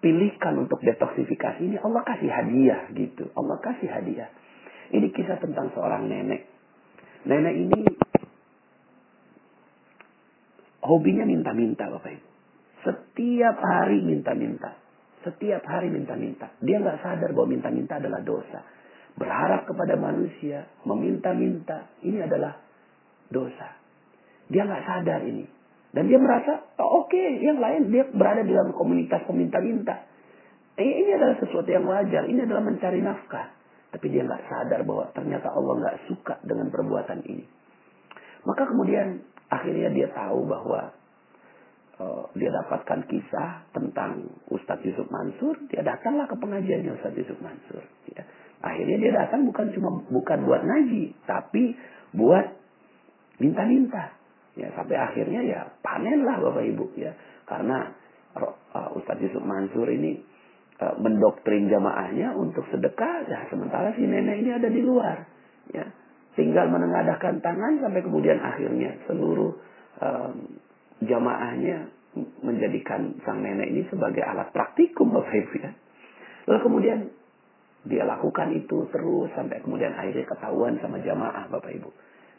pilihkan 0.02 0.54
untuk 0.66 0.82
detoksifikasi 0.82 1.60
ini 1.62 1.76
Allah 1.82 2.02
kasih 2.06 2.30
hadiah 2.30 2.90
gitu. 2.94 3.30
Allah 3.34 3.58
kasih 3.62 3.90
hadiah. 3.90 4.30
Ini 4.90 5.06
kisah 5.14 5.38
tentang 5.38 5.70
seorang 5.74 6.10
nenek. 6.10 6.46
Nenek 7.26 7.54
ini 7.54 7.78
hobinya 10.82 11.26
minta-minta 11.26 11.90
Bapak 11.90 12.10
Ibu. 12.10 12.28
Setiap 12.80 13.56
hari 13.60 14.02
minta-minta. 14.02 14.78
Setiap 15.20 15.62
hari 15.68 15.92
minta-minta. 15.92 16.48
Dia 16.64 16.80
nggak 16.80 17.04
sadar 17.04 17.30
bahwa 17.36 17.52
minta-minta 17.52 18.00
adalah 18.00 18.24
dosa. 18.24 18.64
Berharap 19.20 19.68
kepada 19.68 20.00
manusia, 20.00 20.64
meminta-minta, 20.88 21.92
ini 22.00 22.24
adalah 22.24 22.56
dosa. 23.28 23.76
Dia 24.48 24.64
nggak 24.64 24.84
sadar 24.86 25.20
ini. 25.28 25.44
Dan 25.90 26.06
dia 26.06 26.16
merasa, 26.22 26.70
oh, 26.78 27.04
oke, 27.04 27.10
okay, 27.10 27.42
yang 27.42 27.58
lain 27.58 27.90
dia 27.90 28.06
berada 28.08 28.46
dalam 28.46 28.72
komunitas 28.72 29.26
peminta-minta. 29.26 30.06
Eh, 30.78 30.86
ini 31.04 31.10
adalah 31.18 31.36
sesuatu 31.36 31.66
yang 31.68 31.84
wajar. 31.84 32.24
Ini 32.30 32.46
adalah 32.46 32.62
mencari 32.64 33.02
nafkah. 33.02 33.52
Tapi 33.90 34.06
dia 34.06 34.22
nggak 34.22 34.46
sadar 34.46 34.86
bahwa 34.86 35.10
ternyata 35.12 35.50
Allah 35.50 35.74
nggak 35.82 35.96
suka 36.06 36.38
dengan 36.46 36.70
perbuatan 36.70 37.26
ini. 37.26 37.44
Maka 38.46 38.70
kemudian 38.70 39.20
akhirnya 39.50 39.90
dia 39.90 40.08
tahu 40.14 40.46
bahwa 40.46 40.94
dia 42.32 42.48
dapatkan 42.48 43.04
kisah 43.10 43.68
tentang 43.76 44.30
Ustadz 44.48 44.86
Yusuf 44.86 45.08
Mansur. 45.12 45.58
Dia 45.68 45.84
datanglah 45.84 46.24
ke 46.30 46.36
pengajiannya 46.38 46.96
Ustadz 46.96 47.20
Yusuf 47.20 47.38
Mansur. 47.44 47.82
Ya. 48.14 48.24
Akhirnya 48.60 48.96
dia 49.00 49.12
datang 49.12 49.44
bukan 49.48 49.72
cuma 49.72 50.00
bukan 50.08 50.38
buat 50.44 50.62
ngaji, 50.64 51.16
tapi 51.28 51.76
buat 52.16 52.56
minta-minta. 53.40 54.16
Ya, 54.56 54.68
sampai 54.76 54.96
akhirnya 54.96 55.40
ya 55.44 55.60
panenlah 55.80 56.40
Bapak 56.40 56.64
Ibu 56.68 56.96
ya. 56.96 57.12
Karena 57.44 57.92
uh, 58.36 58.90
Ustadz 58.96 59.24
Yusuf 59.24 59.44
Mansur 59.44 59.88
ini 59.88 60.20
uh, 60.80 60.96
mendoktrin 61.00 61.68
jamaahnya 61.68 62.36
untuk 62.36 62.64
sedekah 62.68 63.28
ya 63.28 63.48
sementara 63.52 63.92
si 63.96 64.04
nenek 64.04 64.40
ini 64.40 64.50
ada 64.56 64.68
di 64.72 64.80
luar 64.80 65.24
ya. 65.72 65.84
Tinggal 66.38 66.72
menengadahkan 66.72 67.42
tangan 67.42 67.82
sampai 67.82 68.00
kemudian 68.06 68.38
akhirnya 68.40 68.96
seluruh 69.04 69.52
um, 69.98 70.62
jamaahnya 71.00 71.88
menjadikan 72.42 73.16
sang 73.22 73.40
nenek 73.40 73.70
ini 73.70 73.82
sebagai 73.88 74.20
alat 74.26 74.50
praktikum 74.50 75.14
Bapak 75.14 75.30
Ibu 75.30 75.54
ya. 75.62 75.70
Lalu 76.50 76.60
kemudian 76.66 76.98
dia 77.86 78.04
lakukan 78.04 78.52
itu 78.52 78.84
terus 78.92 79.30
sampai 79.32 79.62
kemudian 79.64 79.94
akhirnya 79.96 80.26
ketahuan 80.26 80.76
sama 80.82 81.00
jamaah 81.00 81.48
Bapak 81.48 81.72
Ibu. 81.72 81.90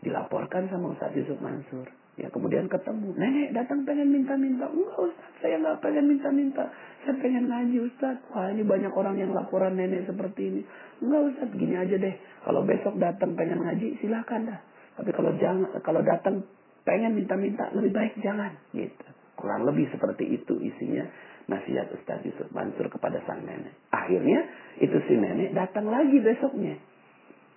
Dilaporkan 0.02 0.70
sama 0.70 0.94
Ustadz 0.94 1.18
Yusuf 1.18 1.38
Mansur. 1.40 1.88
Ya 2.20 2.28
kemudian 2.28 2.68
ketemu, 2.68 3.16
nenek 3.16 3.56
datang 3.56 3.88
pengen 3.88 4.12
minta-minta. 4.12 4.68
Enggak 4.68 5.00
Ustaz, 5.00 5.32
saya 5.40 5.56
nggak 5.64 5.80
pengen 5.80 6.06
minta-minta. 6.12 6.68
Saya 7.08 7.16
pengen 7.24 7.48
ngaji 7.48 7.78
Ustaz. 7.88 8.20
Wah 8.36 8.52
ini 8.52 8.68
banyak 8.68 8.92
orang 8.92 9.16
yang 9.16 9.32
laporan 9.32 9.80
nenek 9.80 10.06
seperti 10.06 10.42
ini. 10.52 10.62
Enggak 11.00 11.22
Ustaz, 11.32 11.50
gini 11.56 11.74
aja 11.80 11.96
deh. 11.96 12.16
Kalau 12.44 12.62
besok 12.68 13.00
datang 13.00 13.34
pengen 13.40 13.64
ngaji, 13.64 13.96
silahkan 14.04 14.44
dah. 14.44 14.60
Tapi 15.00 15.10
kalau 15.16 15.32
jangan, 15.40 15.72
kalau 15.82 16.04
datang 16.04 16.44
pengen 16.84 17.18
minta-minta, 17.18 17.70
lebih 17.74 17.92
baik 17.94 18.14
jangan. 18.22 18.58
Gitu. 18.74 19.08
Kurang 19.38 19.66
lebih 19.66 19.90
seperti 19.90 20.28
itu 20.28 20.58
isinya 20.62 21.06
nasihat 21.50 21.90
Ustaz 21.92 22.22
Yusuf 22.24 22.48
Mansur 22.54 22.88
kepada 22.88 23.20
sang 23.26 23.42
nenek. 23.42 23.74
Akhirnya 23.90 24.46
itu 24.78 24.98
si 25.10 25.18
nenek 25.18 25.58
datang 25.58 25.90
lagi 25.90 26.22
besoknya. 26.22 26.78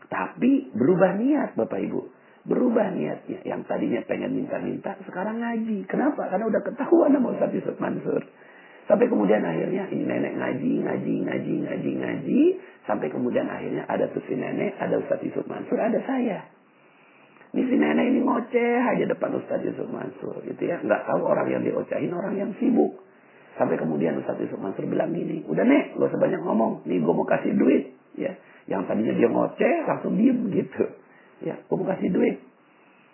Tapi 0.09 0.73
berubah 0.73 1.17
niat 1.21 1.57
Bapak 1.57 1.81
Ibu. 1.81 2.01
Berubah 2.45 2.93
niatnya. 2.93 3.41
Yang 3.45 3.65
tadinya 3.65 4.05
pengen 4.05 4.37
minta-minta, 4.37 5.01
sekarang 5.09 5.41
ngaji. 5.41 5.89
Kenapa? 5.89 6.29
Karena 6.29 6.45
udah 6.45 6.63
ketahuan 6.65 7.17
sama 7.17 7.33
Ustaz 7.33 7.51
Yusuf 7.57 7.77
Mansur. 7.81 8.21
Sampai 8.85 9.09
kemudian 9.09 9.41
akhirnya 9.41 9.89
ini 9.89 10.05
nenek 10.05 10.37
ngaji, 10.37 10.73
ngaji, 10.85 11.15
ngaji, 11.25 11.55
ngaji, 11.65 11.91
ngaji. 12.05 12.41
Sampai 12.85 13.09
kemudian 13.09 13.49
akhirnya 13.49 13.89
ada 13.89 14.13
tuh 14.13 14.21
si 14.29 14.37
nenek, 14.37 14.77
ada 14.77 15.01
Ustaz 15.01 15.25
Yusuf 15.25 15.49
Mansur, 15.49 15.81
ada 15.81 15.97
saya. 16.05 16.45
Ini 17.55 17.63
si 17.71 17.75
nenek 17.79 18.11
ini 18.11 18.21
ngoceh 18.27 18.83
aja 18.83 19.05
depan 19.07 19.31
Ustaz 19.39 19.63
Yusuf 19.63 19.87
Mansur. 19.87 20.43
Gitu 20.43 20.59
ya. 20.67 20.83
Nggak 20.83 21.07
tahu 21.07 21.23
orang 21.23 21.47
yang 21.47 21.63
diocehin 21.63 22.11
orang 22.11 22.35
yang 22.35 22.51
sibuk. 22.59 22.99
Sampai 23.55 23.79
kemudian 23.79 24.19
Ustaz 24.19 24.35
Yusuf 24.43 24.59
Mansur 24.59 24.91
bilang 24.91 25.15
gini, 25.15 25.47
udah 25.47 25.63
nek, 25.63 25.95
gak 25.95 26.11
usah 26.11 26.19
banyak 26.19 26.43
ngomong. 26.43 26.83
Nih 26.91 26.99
gue 26.99 27.15
mau 27.15 27.23
kasih 27.23 27.55
duit. 27.55 27.95
ya 28.19 28.35
Yang 28.67 28.91
tadinya 28.91 29.15
dia 29.15 29.29
ngoceh, 29.31 29.75
langsung 29.87 30.19
diem 30.19 30.51
gitu. 30.51 30.85
Ya, 31.47 31.55
gue 31.63 31.77
mau 31.79 31.87
kasih 31.87 32.11
duit. 32.11 32.43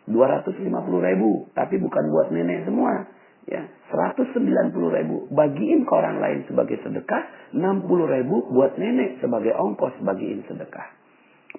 250 0.08 0.72
ribu. 1.04 1.52
Tapi 1.52 1.76
bukan 1.76 2.04
buat 2.08 2.32
nenek 2.32 2.64
semua. 2.64 3.12
Ya, 3.44 3.68
190 3.92 4.40
ribu. 4.72 5.28
Bagiin 5.28 5.84
ke 5.84 5.92
orang 5.92 6.16
lain 6.16 6.48
sebagai 6.48 6.80
sedekah. 6.80 7.52
60 7.52 7.84
ribu 8.08 8.48
buat 8.56 8.80
nenek 8.80 9.20
sebagai 9.20 9.52
ongkos 9.52 10.00
bagiin 10.00 10.48
sedekah. 10.48 10.96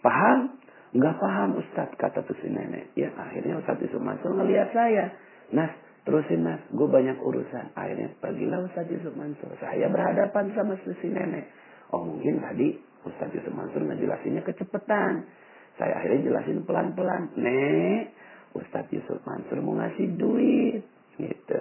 Paham? 0.02 0.61
Enggak 0.92 1.16
paham 1.24 1.56
Ustadz, 1.56 1.96
kata 1.96 2.24
tuh 2.28 2.36
si 2.44 2.52
nenek. 2.52 2.92
Ya, 3.00 3.12
akhirnya 3.16 3.64
Ustadz 3.64 3.88
Yusuf 3.88 4.04
Mansur 4.04 4.36
ngeliat 4.36 4.76
saya. 4.76 5.16
Nah, 5.56 5.72
Terusin 6.02 6.42
mas, 6.42 6.62
gue 6.74 6.88
banyak 6.90 7.22
urusan. 7.22 7.78
Akhirnya 7.78 8.10
pergilah 8.18 8.66
Ustaz 8.66 8.90
Yusuf 8.90 9.14
Mansur. 9.14 9.54
Saya 9.62 9.86
berhadapan 9.86 10.50
sama 10.58 10.74
si 10.82 11.08
nenek. 11.14 11.46
Oh 11.94 12.02
mungkin 12.02 12.42
tadi 12.42 12.74
Ustaz 13.06 13.30
Yusuf 13.38 13.54
Mansur 13.54 13.86
ngejelasinnya 13.86 14.42
kecepetan. 14.42 15.30
Saya 15.78 16.02
akhirnya 16.02 16.26
jelasin 16.26 16.66
pelan-pelan. 16.66 17.38
Nek, 17.38 18.18
Ustaz 18.58 18.90
Yusuf 18.90 19.22
Mansur 19.30 19.62
mau 19.62 19.78
ngasih 19.78 20.18
duit. 20.18 20.82
Gitu. 21.22 21.60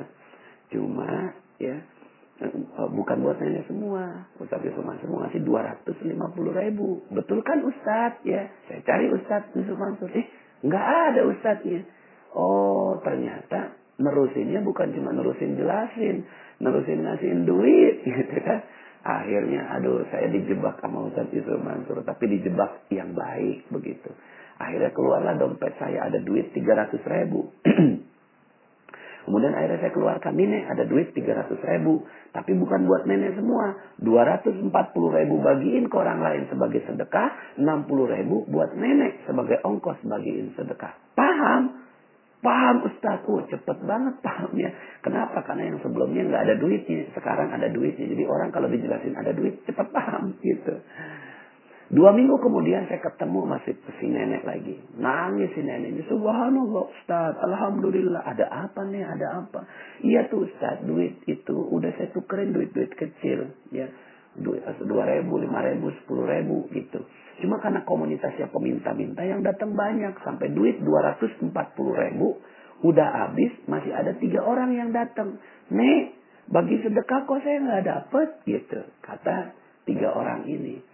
Cuma 0.73 1.37
ya 1.61 1.77
bukan 2.91 3.17
buat 3.21 3.37
nenek 3.37 3.69
semua. 3.69 4.25
Ustaz 4.41 4.65
Yusuf 4.65 4.81
Mansur 4.81 5.13
mau 5.13 5.21
ngasih 5.29 5.45
250 5.45 6.17
ribu. 6.57 7.05
Betul 7.13 7.45
kan 7.45 7.61
Ustaz? 7.61 8.17
Ya, 8.25 8.49
saya 8.69 8.81
cari 8.85 9.13
Ustaz 9.13 9.53
Yusuf 9.53 9.77
Mansur. 9.77 10.09
Eh, 10.17 10.27
nggak 10.65 10.87
ada 11.13 11.21
Ustaznya. 11.29 11.85
Oh, 12.33 12.97
ternyata 13.05 13.77
nerusinnya 14.01 14.65
bukan 14.65 14.97
cuma 14.97 15.13
nerusin 15.13 15.61
jelasin, 15.61 16.25
nerusin 16.65 17.05
ngasihin 17.05 17.45
duit, 17.45 18.01
gitu 18.09 18.37
kan. 18.41 18.65
Akhirnya, 19.01 19.65
aduh, 19.81 20.05
saya 20.13 20.29
dijebak 20.29 20.81
sama 20.85 21.09
Ustaz 21.09 21.29
Yusuf 21.33 21.61
Mansur, 21.61 22.01
tapi 22.05 22.25
dijebak 22.29 22.89
yang 22.93 23.13
baik 23.13 23.69
begitu. 23.69 24.13
Akhirnya 24.61 24.93
keluarlah 24.93 25.41
dompet 25.41 25.73
saya 25.81 26.09
ada 26.09 26.21
duit 26.21 26.53
300 26.53 27.01
ribu. 27.01 27.49
Kemudian 29.29 29.53
akhirnya 29.53 29.79
saya 29.85 29.93
keluarkan, 29.93 30.33
nenek 30.37 30.65
ada 30.69 30.85
duit 30.89 31.13
300 31.13 31.53
ribu. 31.61 32.05
Tapi 32.33 32.53
bukan 32.57 32.87
buat 32.89 33.05
nenek 33.05 33.37
semua. 33.37 33.77
240 34.01 34.69
ribu 35.17 35.35
bagiin 35.43 35.89
ke 35.89 35.97
orang 35.97 36.21
lain 36.25 36.43
sebagai 36.49 36.81
sedekah. 36.89 37.61
60 37.61 38.15
ribu 38.17 38.49
buat 38.49 38.73
nenek 38.77 39.29
sebagai 39.29 39.61
ongkos 39.65 40.01
bagiin 40.07 40.57
sedekah. 40.57 40.97
Paham? 41.13 41.81
Paham 42.41 42.89
Ustaz, 42.89 43.21
oh, 43.29 43.45
cepet 43.45 43.79
banget 43.85 44.17
pahamnya. 44.25 44.73
Kenapa? 45.05 45.45
Karena 45.45 45.69
yang 45.69 45.79
sebelumnya 45.85 46.25
nggak 46.25 46.43
ada 46.49 46.55
duitnya, 46.57 47.13
sekarang 47.13 47.53
ada 47.53 47.69
duitnya. 47.69 48.09
Jadi 48.09 48.25
orang 48.25 48.49
kalau 48.49 48.73
dijelasin 48.73 49.13
ada 49.13 49.37
duit, 49.37 49.61
cepet 49.69 49.87
paham 49.93 50.41
gitu. 50.41 50.73
Dua 51.91 52.15
minggu 52.15 52.39
kemudian 52.39 52.87
saya 52.87 53.03
ketemu 53.03 53.51
masih 53.51 53.75
si 53.99 54.07
nenek 54.07 54.47
lagi. 54.47 54.79
Nangis 54.95 55.51
si 55.59 55.63
neneknya. 55.67 56.07
Subhanallah 56.07 56.87
Ustaz. 56.87 57.35
Alhamdulillah. 57.43 58.23
Ada 58.31 58.47
apa 58.47 58.87
nih? 58.87 59.03
Ada 59.03 59.27
apa? 59.43 59.67
Iya 60.07 60.31
tuh 60.31 60.47
Ustaz. 60.47 60.87
Duit 60.87 61.19
itu 61.27 61.51
udah 61.51 61.91
saya 61.99 62.15
tukerin 62.15 62.55
duit-duit 62.55 62.95
kecil. 62.95 63.51
Ya. 63.75 63.91
Duit 64.39 64.63
dua 64.87 65.03
ribu, 65.03 65.43
lima 65.43 65.67
ribu, 65.67 65.91
sepuluh 65.99 66.31
ribu 66.31 66.71
gitu. 66.71 67.03
Cuma 67.43 67.59
karena 67.59 67.83
komunitasnya 67.83 68.55
peminta-minta 68.55 69.27
yang 69.27 69.43
datang 69.43 69.75
banyak. 69.75 70.15
Sampai 70.23 70.55
duit 70.55 70.79
dua 70.87 71.11
ratus 71.11 71.43
empat 71.43 71.75
puluh 71.75 71.99
ribu. 71.99 72.39
Udah 72.87 73.27
habis. 73.27 73.51
Masih 73.67 73.91
ada 73.91 74.15
tiga 74.15 74.47
orang 74.47 74.79
yang 74.79 74.95
datang. 74.95 75.43
Nek, 75.75 76.15
bagi 76.55 76.87
sedekah 76.87 77.27
kok 77.27 77.43
saya 77.43 77.59
nggak 77.67 77.83
dapet 77.83 78.29
gitu. 78.47 78.79
Kata 79.03 79.59
tiga 79.91 80.15
orang 80.15 80.47
ini. 80.47 80.87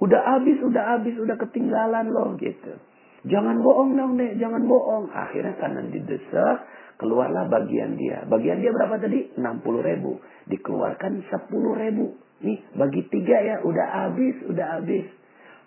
Udah 0.00 0.20
habis, 0.24 0.58
udah 0.62 0.96
habis, 0.96 1.14
udah 1.18 1.36
ketinggalan 1.36 2.08
loh 2.08 2.32
gitu. 2.40 2.78
Jangan 3.22 3.62
bohong 3.62 3.94
dong 3.94 4.18
deh, 4.18 4.34
jangan 4.40 4.66
bohong. 4.66 5.12
Akhirnya 5.14 5.54
karena 5.60 5.86
didesak, 5.86 6.56
keluarlah 6.98 7.46
bagian 7.46 7.94
dia. 7.94 8.26
Bagian 8.26 8.58
dia 8.58 8.74
berapa 8.74 8.98
tadi? 8.98 9.38
60 9.38 9.42
ribu. 9.78 10.18
Dikeluarkan 10.50 11.12
10 11.30 11.82
ribu. 11.86 12.18
Nih 12.42 12.58
bagi 12.74 13.06
tiga 13.06 13.36
ya, 13.38 13.56
udah 13.62 13.86
habis, 14.02 14.36
udah 14.50 14.66
habis. 14.80 15.06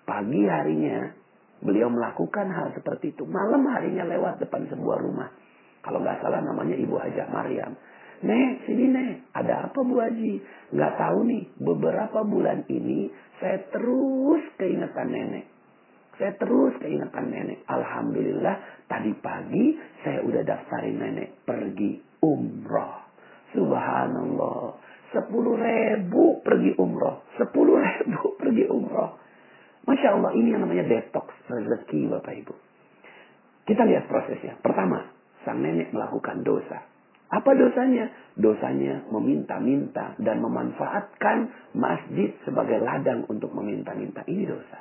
Pagi 0.04 0.44
harinya 0.44 1.16
beliau 1.64 1.88
melakukan 1.88 2.52
hal 2.52 2.76
seperti 2.76 3.16
itu. 3.16 3.24
Malam 3.24 3.64
harinya 3.72 4.04
lewat 4.04 4.44
depan 4.44 4.68
sebuah 4.68 4.98
rumah. 5.00 5.32
Kalau 5.80 6.04
nggak 6.04 6.20
salah 6.20 6.44
namanya 6.44 6.76
Ibu 6.76 6.96
Hajah 6.98 7.30
Maryam. 7.32 7.78
Nek, 8.26 8.66
sini 8.66 8.90
nek. 8.90 9.30
Ada 9.38 9.70
apa 9.70 9.80
Bu 9.86 10.02
Haji? 10.02 10.34
Nggak 10.74 10.94
tahu 10.98 11.20
nih. 11.30 11.44
Beberapa 11.62 12.26
bulan 12.26 12.66
ini 12.74 13.14
saya 13.38 13.62
terus 13.70 14.42
keingetan 14.58 15.14
nenek. 15.14 15.46
Saya 16.18 16.34
terus 16.42 16.74
keingetan 16.82 17.30
nenek. 17.30 17.62
Alhamdulillah 17.70 18.88
tadi 18.90 19.14
pagi 19.22 19.78
saya 20.02 20.26
udah 20.26 20.42
daftarin 20.42 20.98
nenek 20.98 21.46
pergi 21.46 22.02
umroh. 22.26 23.06
Subhanallah. 23.54 24.82
Sepuluh 25.14 25.54
ribu 25.62 26.42
pergi 26.42 26.74
umroh. 26.82 27.30
Sepuluh 27.38 27.78
ribu 27.78 28.34
pergi 28.42 28.66
umroh. 28.66 29.22
Masya 29.86 30.18
Allah 30.18 30.34
ini 30.34 30.50
yang 30.50 30.66
namanya 30.66 30.90
detox 30.90 31.30
rezeki 31.46 32.10
Bapak 32.10 32.34
Ibu. 32.42 32.56
Kita 33.70 33.86
lihat 33.86 34.10
prosesnya. 34.10 34.58
Pertama, 34.58 35.14
sang 35.46 35.62
nenek 35.62 35.94
melakukan 35.94 36.42
dosa. 36.42 36.95
Apa 37.30 37.58
dosanya? 37.58 38.06
Dosanya 38.38 39.10
meminta-minta 39.10 40.14
dan 40.22 40.44
memanfaatkan 40.46 41.50
masjid 41.74 42.36
sebagai 42.46 42.84
ladang 42.84 43.26
untuk 43.26 43.50
meminta-minta. 43.56 44.22
Ini 44.30 44.44
dosa. 44.46 44.80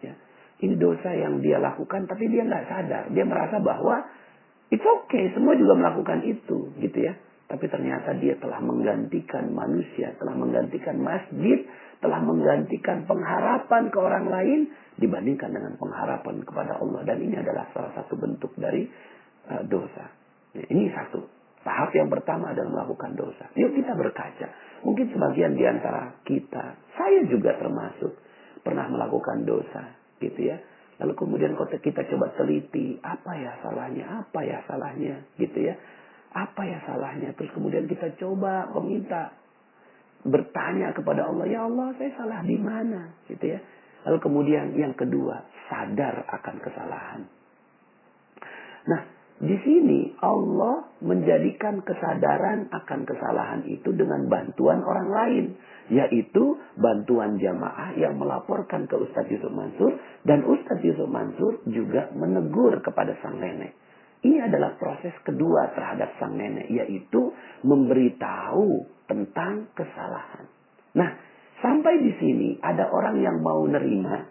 Ya. 0.00 0.14
Ini 0.62 0.78
dosa 0.78 1.10
yang 1.12 1.42
dia 1.42 1.58
lakukan 1.58 2.06
tapi 2.06 2.30
dia 2.30 2.46
nggak 2.46 2.64
sadar. 2.70 3.04
Dia 3.10 3.24
merasa 3.26 3.58
bahwa 3.58 4.06
it's 4.70 4.86
okay, 4.86 5.34
semua 5.36 5.58
juga 5.58 5.74
melakukan 5.76 6.24
itu, 6.24 6.70
gitu 6.80 6.98
ya. 7.02 7.12
Tapi 7.50 7.68
ternyata 7.68 8.16
dia 8.16 8.38
telah 8.40 8.64
menggantikan 8.64 9.52
manusia, 9.52 10.16
telah 10.16 10.32
menggantikan 10.32 10.96
masjid, 10.96 11.68
telah 12.00 12.24
menggantikan 12.24 13.04
pengharapan 13.04 13.92
ke 13.92 13.98
orang 14.00 14.26
lain 14.32 14.60
dibandingkan 14.96 15.52
dengan 15.52 15.76
pengharapan 15.76 16.40
kepada 16.48 16.80
Allah. 16.80 17.04
Dan 17.04 17.20
ini 17.20 17.36
adalah 17.36 17.68
salah 17.76 17.92
satu 17.92 18.16
bentuk 18.16 18.56
dari 18.56 18.88
uh, 19.52 19.62
dosa. 19.68 20.08
Ya, 20.56 20.64
ini 20.72 20.88
satu. 20.96 21.41
Tahap 21.62 21.94
yang 21.94 22.10
pertama 22.10 22.50
adalah 22.50 22.82
melakukan 22.82 23.14
dosa. 23.14 23.46
Yuk 23.54 23.78
kita 23.78 23.94
berkaca. 23.94 24.46
Mungkin 24.82 25.14
sebagian 25.14 25.54
di 25.54 25.62
antara 25.62 26.18
kita, 26.26 26.74
saya 26.98 27.22
juga 27.30 27.54
termasuk, 27.54 28.18
pernah 28.66 28.90
melakukan 28.90 29.46
dosa. 29.46 29.94
Gitu 30.18 30.42
ya. 30.42 30.58
Lalu 30.98 31.14
kemudian 31.14 31.54
kita 31.54 32.02
coba 32.10 32.34
teliti, 32.34 32.98
apa 32.98 33.32
ya 33.38 33.58
salahnya, 33.62 34.26
apa 34.26 34.40
ya 34.42 34.58
salahnya, 34.66 35.22
gitu 35.38 35.58
ya. 35.62 35.74
Apa 36.34 36.62
ya 36.66 36.82
salahnya. 36.82 37.30
Terus 37.38 37.54
kemudian 37.54 37.86
kita 37.86 38.10
coba 38.18 38.66
meminta, 38.82 39.30
bertanya 40.26 40.94
kepada 40.94 41.30
Allah, 41.30 41.46
ya 41.46 41.66
Allah 41.66 41.94
saya 41.98 42.10
salah 42.18 42.42
di 42.42 42.58
mana, 42.58 43.14
gitu 43.30 43.54
ya. 43.54 43.58
Lalu 44.02 44.18
kemudian 44.18 44.74
yang 44.74 44.94
kedua, 44.98 45.46
sadar 45.70 46.26
akan 46.26 46.56
kesalahan. 46.58 47.22
Nah, 48.82 49.00
di 49.42 49.56
sini 49.58 50.14
Allah 50.22 50.86
menjadikan 51.02 51.82
kesadaran 51.82 52.70
akan 52.70 53.00
kesalahan 53.02 53.66
itu 53.66 53.90
dengan 53.90 54.30
bantuan 54.30 54.84
orang 54.84 55.08
lain. 55.10 55.46
Yaitu 55.90 56.62
bantuan 56.78 57.42
jamaah 57.42 57.98
yang 57.98 58.22
melaporkan 58.22 58.86
ke 58.86 58.94
Ustadz 58.94 59.34
Yusuf 59.34 59.50
Mansur. 59.50 59.98
Dan 60.22 60.46
Ustadz 60.46 60.86
Yusuf 60.86 61.10
Mansur 61.10 61.58
juga 61.66 62.14
menegur 62.14 62.78
kepada 62.86 63.18
sang 63.18 63.42
nenek. 63.42 63.74
Ini 64.22 64.46
adalah 64.46 64.78
proses 64.78 65.10
kedua 65.26 65.74
terhadap 65.74 66.14
sang 66.22 66.38
nenek. 66.38 66.70
Yaitu 66.70 67.34
memberitahu 67.66 68.86
tentang 69.10 69.74
kesalahan. 69.74 70.46
Nah 70.94 71.18
sampai 71.58 71.98
di 71.98 72.12
sini 72.20 72.48
ada 72.62 72.86
orang 72.94 73.18
yang 73.18 73.42
mau 73.42 73.66
nerima. 73.66 74.22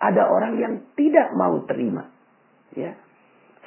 Ada 0.00 0.26
orang 0.26 0.58
yang 0.58 0.74
tidak 0.98 1.38
mau 1.38 1.60
terima. 1.70 2.08
Ya, 2.74 2.98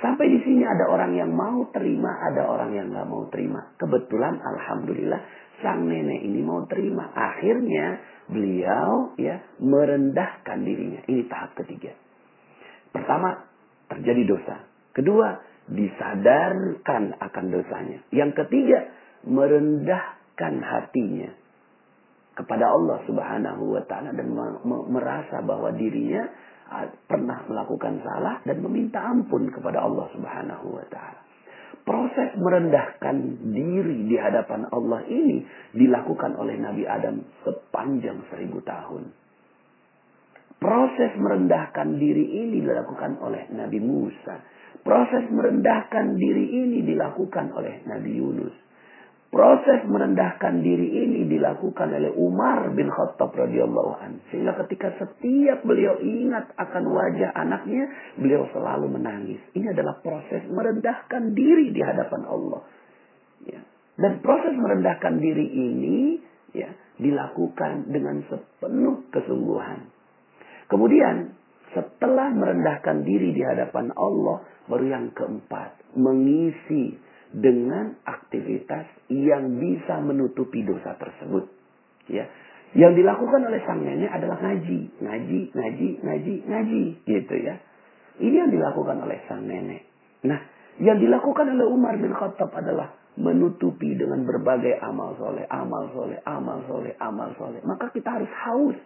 Sampai 0.04 0.28
di 0.28 0.40
sini 0.44 0.68
ada 0.68 0.92
orang 0.92 1.16
yang 1.16 1.32
mau 1.32 1.64
terima, 1.72 2.12
ada 2.28 2.44
orang 2.44 2.76
yang 2.76 2.92
nggak 2.92 3.08
mau 3.08 3.24
terima. 3.32 3.72
Kebetulan 3.80 4.36
Alhamdulillah 4.36 5.22
sang 5.64 5.88
nenek 5.88 6.28
ini 6.28 6.44
mau 6.44 6.68
terima. 6.68 7.08
Akhirnya 7.16 8.04
beliau 8.28 9.16
ya 9.16 9.40
merendahkan 9.64 10.60
dirinya. 10.60 11.08
Ini 11.08 11.24
tahap 11.32 11.56
ketiga. 11.56 11.96
Pertama, 12.92 13.48
terjadi 13.88 14.28
dosa. 14.28 14.56
Kedua, 14.92 15.40
disadarkan 15.72 17.16
akan 17.24 17.46
dosanya. 17.48 18.04
Yang 18.12 18.44
ketiga, 18.44 18.92
merendahkan 19.24 20.54
hatinya 20.60 21.32
kepada 22.36 22.76
Allah 22.76 22.98
Subhanahu 23.08 23.72
wa 23.72 23.84
taala 23.88 24.12
dan 24.12 24.36
merasa 24.68 25.40
bahwa 25.48 25.72
dirinya 25.72 26.28
pernah 27.06 27.46
melakukan 27.46 28.02
salah 28.02 28.42
dan 28.44 28.64
meminta 28.64 29.04
ampun 29.04 29.52
kepada 29.54 29.84
Allah 29.84 30.10
Subhanahu 30.16 30.74
wa 30.74 30.86
taala. 30.90 31.22
Proses 31.84 32.32
merendahkan 32.40 33.44
diri 33.52 34.08
di 34.08 34.16
hadapan 34.16 34.72
Allah 34.72 35.04
ini 35.04 35.44
dilakukan 35.76 36.40
oleh 36.40 36.56
Nabi 36.56 36.88
Adam 36.88 37.28
sepanjang 37.44 38.24
seribu 38.32 38.64
tahun. 38.64 39.12
Proses 40.64 41.12
merendahkan 41.20 42.00
diri 42.00 42.24
ini 42.24 42.64
dilakukan 42.64 43.20
oleh 43.20 43.52
Nabi 43.52 43.84
Musa. 43.84 44.40
Proses 44.80 45.28
merendahkan 45.28 46.16
diri 46.16 46.46
ini 46.56 46.88
dilakukan 46.88 47.52
oleh 47.52 47.84
Nabi 47.84 48.12
Yunus. 48.16 48.63
Proses 49.34 49.82
merendahkan 49.90 50.62
diri 50.62 50.94
ini 50.94 51.26
dilakukan 51.26 51.90
oleh 51.90 52.14
Umar 52.22 52.70
bin 52.78 52.86
Khattab 52.86 53.34
radhiyallahu 53.34 53.98
an. 53.98 54.22
Sehingga 54.30 54.54
ketika 54.62 54.94
setiap 55.02 55.66
beliau 55.66 55.98
ingat 55.98 56.54
akan 56.54 56.94
wajah 56.94 57.34
anaknya, 57.34 57.90
beliau 58.14 58.46
selalu 58.54 58.94
menangis. 58.94 59.42
Ini 59.58 59.74
adalah 59.74 59.98
proses 60.06 60.46
merendahkan 60.46 61.34
diri 61.34 61.74
di 61.74 61.82
hadapan 61.82 62.30
Allah. 62.30 62.62
Ya. 63.50 63.58
Dan 63.98 64.22
proses 64.22 64.54
merendahkan 64.54 65.18
diri 65.18 65.50
ini 65.50 66.22
ya 66.54 66.70
dilakukan 67.02 67.90
dengan 67.90 68.22
sepenuh 68.30 69.10
kesungguhan. 69.10 69.90
Kemudian 70.70 71.34
setelah 71.74 72.30
merendahkan 72.30 73.02
diri 73.02 73.34
di 73.34 73.42
hadapan 73.42 73.90
Allah, 73.98 74.46
baru 74.70 74.86
yang 74.86 75.10
keempat, 75.18 75.98
mengisi 75.98 77.02
dengan 77.34 77.98
aktivitas 78.06 79.10
yang 79.10 79.58
bisa 79.58 79.98
menutupi 80.06 80.62
dosa 80.62 80.94
tersebut. 81.02 81.50
Ya. 82.08 82.30
Yang 82.74 83.06
dilakukan 83.06 83.42
oleh 83.50 83.62
sang 83.66 83.82
nenek 83.86 84.10
adalah 84.10 84.38
ngaji, 84.42 84.80
ngaji, 85.02 85.42
ngaji, 85.54 85.90
ngaji, 86.02 86.36
ngaji, 86.46 86.84
gitu 87.06 87.36
ya. 87.42 87.58
Ini 88.22 88.36
yang 88.46 88.52
dilakukan 88.54 88.98
oleh 89.02 89.18
sang 89.30 89.46
nenek. 89.46 89.86
Nah, 90.26 90.40
yang 90.82 90.98
dilakukan 90.98 91.54
oleh 91.54 91.70
Umar 91.70 91.98
bin 92.02 92.14
Khattab 92.14 92.50
adalah 92.54 92.98
menutupi 93.14 93.94
dengan 93.94 94.26
berbagai 94.26 94.82
amal 94.82 95.14
soleh, 95.22 95.46
amal 95.46 95.90
soleh, 95.94 96.18
amal 96.26 96.66
soleh, 96.66 96.94
amal 96.98 97.30
soleh. 97.38 97.62
Maka 97.62 97.94
kita 97.94 98.10
harus 98.10 98.32
haus, 98.42 98.78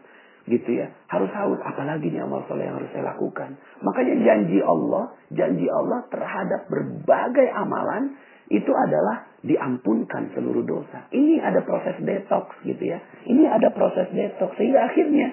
gitu 0.51 0.67
ya. 0.67 0.91
Harus 1.07 1.31
haus, 1.31 1.59
apalagi 1.63 2.11
nih 2.11 2.27
amal 2.27 2.43
soleh 2.51 2.67
yang 2.67 2.75
harus 2.75 2.91
saya 2.91 3.15
lakukan. 3.15 3.55
Makanya 3.79 4.15
janji 4.19 4.59
Allah, 4.59 5.15
janji 5.31 5.67
Allah 5.71 5.99
terhadap 6.11 6.67
berbagai 6.67 7.47
amalan 7.55 8.19
itu 8.47 8.71
adalah 8.71 9.27
diampunkan 9.43 10.31
seluruh 10.33 10.63
dosa. 10.63 11.11
Ini 11.11 11.43
ada 11.43 11.63
proses 11.67 11.99
detox 11.99 12.55
gitu 12.63 12.83
ya. 12.83 12.99
Ini 13.27 13.43
ada 13.47 13.71
proses 13.75 14.07
detox 14.11 14.55
sehingga 14.55 14.87
akhirnya 14.87 15.27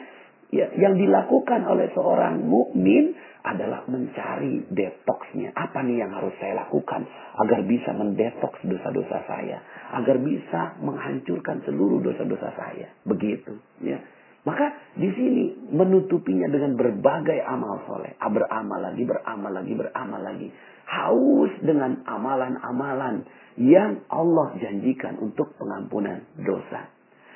ya, 0.50 0.66
yang 0.74 0.98
dilakukan 0.98 1.62
oleh 1.66 1.90
seorang 1.94 2.42
mukmin 2.42 3.14
adalah 3.44 3.84
mencari 3.86 4.66
detoxnya. 4.72 5.52
Apa 5.52 5.84
nih 5.84 6.00
yang 6.00 6.10
harus 6.16 6.32
saya 6.40 6.64
lakukan 6.64 7.04
agar 7.44 7.60
bisa 7.68 7.92
mendetoks 7.92 8.64
dosa-dosa 8.64 9.18
saya, 9.28 9.60
agar 10.00 10.16
bisa 10.18 10.80
menghancurkan 10.80 11.60
seluruh 11.68 12.00
dosa-dosa 12.00 12.56
saya. 12.56 12.88
Begitu, 13.04 13.52
ya. 13.84 14.00
Maka 14.44 14.76
di 14.96 15.08
sini 15.12 15.72
menutupinya 15.72 16.48
dengan 16.52 16.76
berbagai 16.76 17.40
amal 17.48 17.80
soleh. 17.88 18.12
Beramal 18.20 18.80
lagi, 18.92 19.02
beramal 19.04 19.52
lagi, 19.56 19.72
beramal 19.72 20.20
lagi 20.20 20.48
haus 20.84 21.52
dengan 21.64 22.04
amalan-amalan 22.04 23.24
yang 23.60 24.02
Allah 24.10 24.54
janjikan 24.58 25.18
untuk 25.22 25.54
pengampunan 25.56 26.26
dosa. 26.42 26.90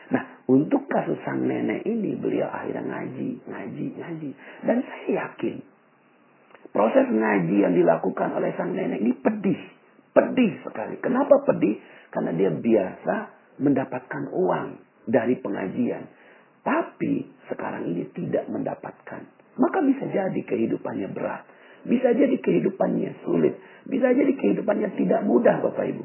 Nah, 0.08 0.24
untuk 0.48 0.88
kasus 0.88 1.20
sang 1.22 1.44
nenek 1.44 1.84
ini 1.84 2.16
beliau 2.16 2.48
akhirnya 2.48 2.80
ngaji, 2.80 3.30
ngaji, 3.44 3.86
ngaji. 4.00 4.30
Dan 4.64 4.78
saya 4.82 5.08
yakin 5.28 5.56
proses 6.72 7.06
ngaji 7.06 7.56
yang 7.60 7.74
dilakukan 7.76 8.32
oleh 8.32 8.56
sang 8.56 8.72
nenek 8.72 9.04
ini 9.04 9.12
pedih. 9.20 9.60
Pedih 10.16 10.52
sekali. 10.64 10.96
Kenapa 10.98 11.44
pedih? 11.44 11.78
Karena 12.08 12.32
dia 12.32 12.50
biasa 12.50 13.14
mendapatkan 13.60 14.32
uang 14.32 14.68
dari 15.04 15.36
pengajian. 15.38 16.08
Tapi 16.64 17.28
sekarang 17.52 17.86
ini 17.86 18.08
tidak 18.16 18.48
mendapatkan. 18.48 19.22
Maka 19.58 19.78
bisa 19.84 20.04
jadi 20.08 20.40
kehidupannya 20.42 21.08
berat. 21.12 21.44
Bisa 21.88 22.12
jadi 22.12 22.36
kehidupannya 22.36 23.24
sulit. 23.24 23.56
Bisa 23.88 24.12
jadi 24.12 24.28
kehidupannya 24.36 24.92
tidak 25.00 25.24
mudah 25.24 25.64
Bapak 25.64 25.88
Ibu. 25.88 26.04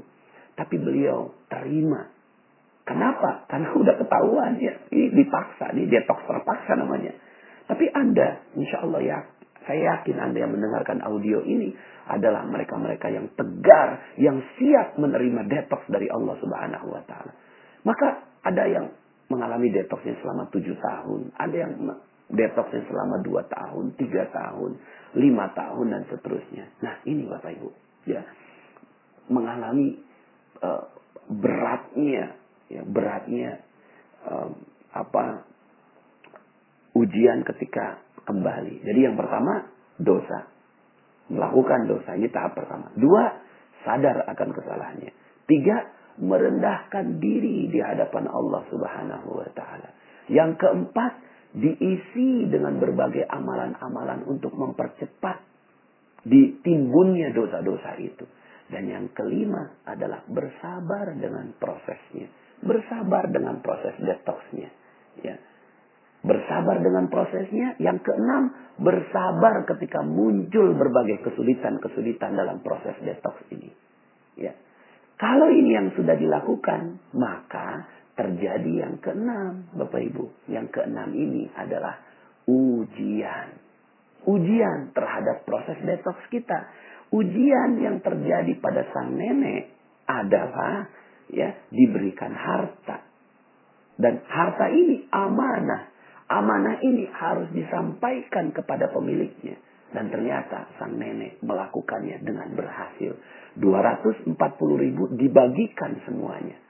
Tapi 0.55 0.75
beliau 0.79 1.35
terima. 1.51 2.07
Kenapa? 2.87 3.43
Karena 3.51 3.75
udah 3.83 3.95
ketahuan 3.99 4.55
ya. 4.63 4.79
Ini 4.89 5.11
dipaksa. 5.11 5.75
Ini 5.75 5.91
detox 5.91 6.23
terpaksa 6.23 6.79
namanya. 6.79 7.11
Tapi 7.67 7.87
Anda, 7.91 8.43
insya 8.59 8.83
Allah 8.83 9.01
ya, 9.03 9.17
saya 9.63 9.79
yakin 9.95 10.19
Anda 10.19 10.37
yang 10.43 10.51
mendengarkan 10.55 10.99
audio 11.03 11.43
ini 11.47 11.71
adalah 12.07 12.43
mereka-mereka 12.43 13.07
yang 13.07 13.31
tegar, 13.39 14.03
yang 14.19 14.43
siap 14.59 14.99
menerima 14.99 15.47
detox 15.47 15.87
dari 15.87 16.11
Allah 16.11 16.35
Subhanahu 16.43 16.87
wa 16.91 17.01
taala. 17.07 17.31
Maka 17.87 18.27
ada 18.43 18.63
yang 18.67 18.91
mengalami 19.31 19.71
detoxnya 19.71 20.19
selama 20.19 20.51
tujuh 20.51 20.75
tahun, 20.75 21.31
ada 21.39 21.55
yang 21.55 21.73
detoxnya 22.27 22.83
selama 22.91 23.23
dua 23.23 23.47
tahun, 23.47 23.95
tiga 23.95 24.27
tahun, 24.35 24.75
lima 25.13 25.53
tahun 25.53 25.93
dan 25.93 26.03
seterusnya. 26.09 26.65
Nah 26.81 27.01
ini 27.05 27.29
Bapak 27.29 27.51
Ibu, 27.53 27.69
ya 28.09 28.21
mengalami 29.29 29.97
uh, 30.59 30.83
beratnya, 31.29 32.33
ya 32.67 32.81
beratnya 32.83 33.61
um, 34.25 34.51
apa 34.93 35.47
ujian 36.97 37.45
ketika 37.45 38.01
kembali. 38.25 38.81
Jadi 38.85 38.99
yang 38.99 39.17
pertama 39.17 39.69
dosa, 39.97 40.49
melakukan 41.29 41.89
dosa 41.89 42.17
ini 42.17 42.29
tahap 42.29 42.57
pertama. 42.57 42.89
Dua 42.97 43.23
sadar 43.83 44.25
akan 44.29 44.49
kesalahannya. 44.53 45.11
Tiga 45.45 45.77
merendahkan 46.21 47.17
diri 47.17 47.69
di 47.73 47.79
hadapan 47.81 48.29
Allah 48.29 48.61
Subhanahu 48.69 49.29
wa 49.33 49.49
taala. 49.57 49.89
Yang 50.29 50.61
keempat 50.61 51.11
diisi 51.53 52.49
dengan 52.49 52.81
berbagai 52.81 53.29
amalan-amalan 53.29 54.25
untuk 54.25 54.57
mempercepat 54.57 55.37
ditimbunnya 56.25 57.29
dosa-dosa 57.31 58.01
itu. 58.01 58.25
Dan 58.73 58.89
yang 58.89 59.05
kelima 59.13 59.85
adalah 59.85 60.25
bersabar 60.25 61.13
dengan 61.13 61.53
prosesnya. 61.61 62.25
Bersabar 62.63 63.29
dengan 63.29 63.61
proses 63.61 63.93
detoxnya. 64.01 64.69
Ya. 65.21 65.35
Bersabar 66.25 66.81
dengan 66.81 67.11
prosesnya. 67.11 67.77
Yang 67.77 68.07
keenam, 68.07 68.55
bersabar 68.81 69.67
ketika 69.67 70.01
muncul 70.01 70.73
berbagai 70.73 71.21
kesulitan-kesulitan 71.27 72.33
dalam 72.33 72.65
proses 72.65 72.97
detox 73.03 73.45
ini. 73.53 73.69
Ya. 74.39 74.57
Kalau 75.21 75.53
ini 75.53 75.77
yang 75.77 75.93
sudah 75.93 76.17
dilakukan, 76.17 76.97
maka 77.13 77.85
terjadi 78.13 78.71
yang 78.85 79.01
keenam, 79.01 79.69
Bapak 79.73 80.01
Ibu. 80.01 80.49
Yang 80.49 80.67
keenam 80.73 81.09
ini 81.13 81.49
adalah 81.57 81.97
ujian. 82.45 83.57
Ujian 84.23 84.95
terhadap 84.95 85.43
proses 85.43 85.77
detox 85.83 86.17
kita. 86.29 86.69
Ujian 87.13 87.77
yang 87.81 87.99
terjadi 88.01 88.53
pada 88.57 88.87
sang 88.95 89.13
nenek 89.13 89.73
adalah 90.07 90.87
ya 91.29 91.53
diberikan 91.69 92.33
harta. 92.33 93.03
Dan 93.99 94.23
harta 94.25 94.67
ini 94.73 95.05
amanah. 95.11 95.93
Amanah 96.33 96.81
ini 96.81 97.05
harus 97.13 97.51
disampaikan 97.53 98.55
kepada 98.55 98.89
pemiliknya. 98.89 99.59
Dan 99.93 100.09
ternyata 100.09 100.73
sang 100.81 100.97
nenek 100.97 101.37
melakukannya 101.45 102.25
dengan 102.25 102.57
berhasil. 102.57 103.13
240 103.61 104.33
ribu 104.81 105.13
dibagikan 105.13 106.01
semuanya. 106.09 106.62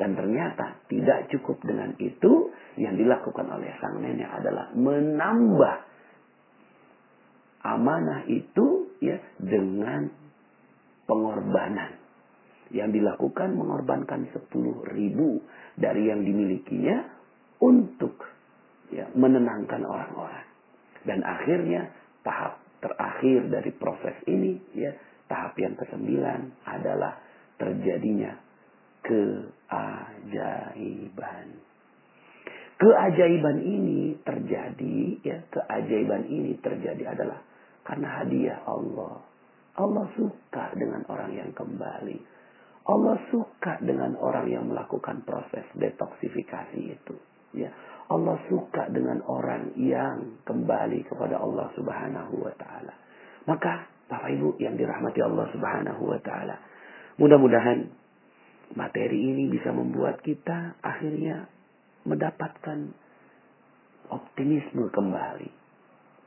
Dan 0.00 0.16
ternyata 0.16 0.80
tidak 0.88 1.28
cukup 1.28 1.60
dengan 1.60 1.92
itu, 2.00 2.48
yang 2.80 2.96
dilakukan 2.96 3.44
oleh 3.52 3.68
sang 3.84 4.00
nenek 4.00 4.32
adalah 4.32 4.72
menambah 4.72 5.76
amanah 7.60 8.24
itu 8.24 8.96
ya 9.04 9.20
dengan 9.36 10.08
pengorbanan. 11.04 12.00
Yang 12.72 13.02
dilakukan 13.02 13.52
mengorbankan 13.60 14.24
10 14.32 14.48
ribu 14.96 15.44
dari 15.76 16.08
yang 16.08 16.24
dimilikinya 16.24 17.04
untuk 17.60 18.24
ya, 18.88 19.04
menenangkan 19.12 19.84
orang-orang. 19.84 20.48
Dan 21.04 21.20
akhirnya 21.20 21.92
tahap 22.24 22.56
terakhir 22.80 23.52
dari 23.52 23.70
proses 23.76 24.16
ini 24.24 24.56
ya 24.72 24.96
tahap 25.28 25.52
yang 25.60 25.76
kesembilan 25.76 26.64
adalah 26.64 27.20
terjadinya 27.60 28.32
keajaiban. 29.04 30.66
Keajaiban 32.80 33.60
ini 33.60 34.16
terjadi, 34.24 35.20
ya, 35.20 35.44
keajaiban 35.52 36.24
ini 36.32 36.56
terjadi 36.64 37.12
adalah 37.12 37.44
karena 37.84 38.08
hadiah 38.24 38.64
Allah. 38.64 39.20
Allah 39.76 40.08
suka 40.16 40.72
dengan 40.76 41.04
orang 41.08 41.36
yang 41.36 41.52
kembali. 41.52 42.18
Allah 42.88 43.16
suka 43.28 43.76
dengan 43.84 44.16
orang 44.16 44.48
yang 44.48 44.64
melakukan 44.66 45.22
proses 45.28 45.68
detoksifikasi 45.76 46.80
itu. 46.80 47.14
Ya, 47.52 47.68
Allah 48.10 48.40
suka 48.48 48.88
dengan 48.90 49.22
orang 49.28 49.76
yang 49.78 50.42
kembali 50.48 51.06
kepada 51.06 51.38
Allah 51.38 51.70
Subhanahu 51.76 52.42
wa 52.42 52.54
taala. 52.56 52.96
Maka 53.46 53.86
Bapak 54.10 54.26
Ibu 54.34 54.58
yang 54.58 54.74
dirahmati 54.74 55.22
Allah 55.22 55.46
Subhanahu 55.54 56.02
wa 56.02 56.18
taala, 56.18 56.58
mudah-mudahan 57.22 57.99
materi 58.76 59.18
ini 59.18 59.50
bisa 59.50 59.74
membuat 59.74 60.22
kita 60.22 60.78
akhirnya 60.82 61.50
mendapatkan 62.06 62.94
optimisme 64.10 64.90
kembali. 64.90 65.50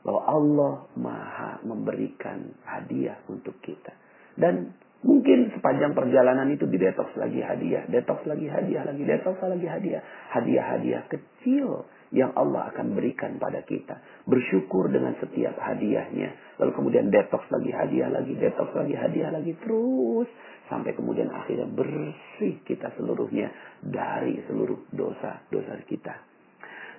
Bahwa 0.04 0.22
Allah 0.28 0.74
Maha 1.00 1.64
memberikan 1.64 2.52
hadiah 2.68 3.24
untuk 3.32 3.56
kita. 3.64 3.96
Dan 4.36 4.76
Mungkin 5.04 5.52
sepanjang 5.52 5.92
perjalanan 5.92 6.48
itu 6.48 6.64
di 6.64 6.80
detox 6.80 7.12
lagi 7.20 7.44
hadiah, 7.44 7.84
detox 7.92 8.24
lagi 8.24 8.48
hadiah 8.48 8.88
lagi, 8.88 9.04
detox 9.04 9.36
lagi 9.44 9.68
hadiah. 9.68 10.00
Hadiah-hadiah 10.32 11.12
kecil 11.12 11.84
yang 12.12 12.34
Allah 12.36 12.68
akan 12.74 12.96
berikan 12.98 13.40
pada 13.40 13.64
kita. 13.64 14.00
Bersyukur 14.28 14.92
dengan 14.92 15.16
setiap 15.22 15.56
hadiahnya. 15.56 16.60
Lalu 16.60 16.70
kemudian 16.76 17.08
detox 17.08 17.48
lagi 17.48 17.70
hadiah 17.72 18.10
lagi, 18.12 18.32
detox 18.36 18.74
lagi 18.76 18.94
hadiah 18.96 19.30
lagi. 19.32 19.52
Terus 19.56 20.28
sampai 20.68 20.92
kemudian 20.96 21.32
akhirnya 21.32 21.68
bersih 21.70 22.60
kita 22.64 22.92
seluruhnya 22.96 23.52
dari 23.80 24.40
seluruh 24.48 24.88
dosa-dosa 24.92 25.74
kita. 25.88 26.14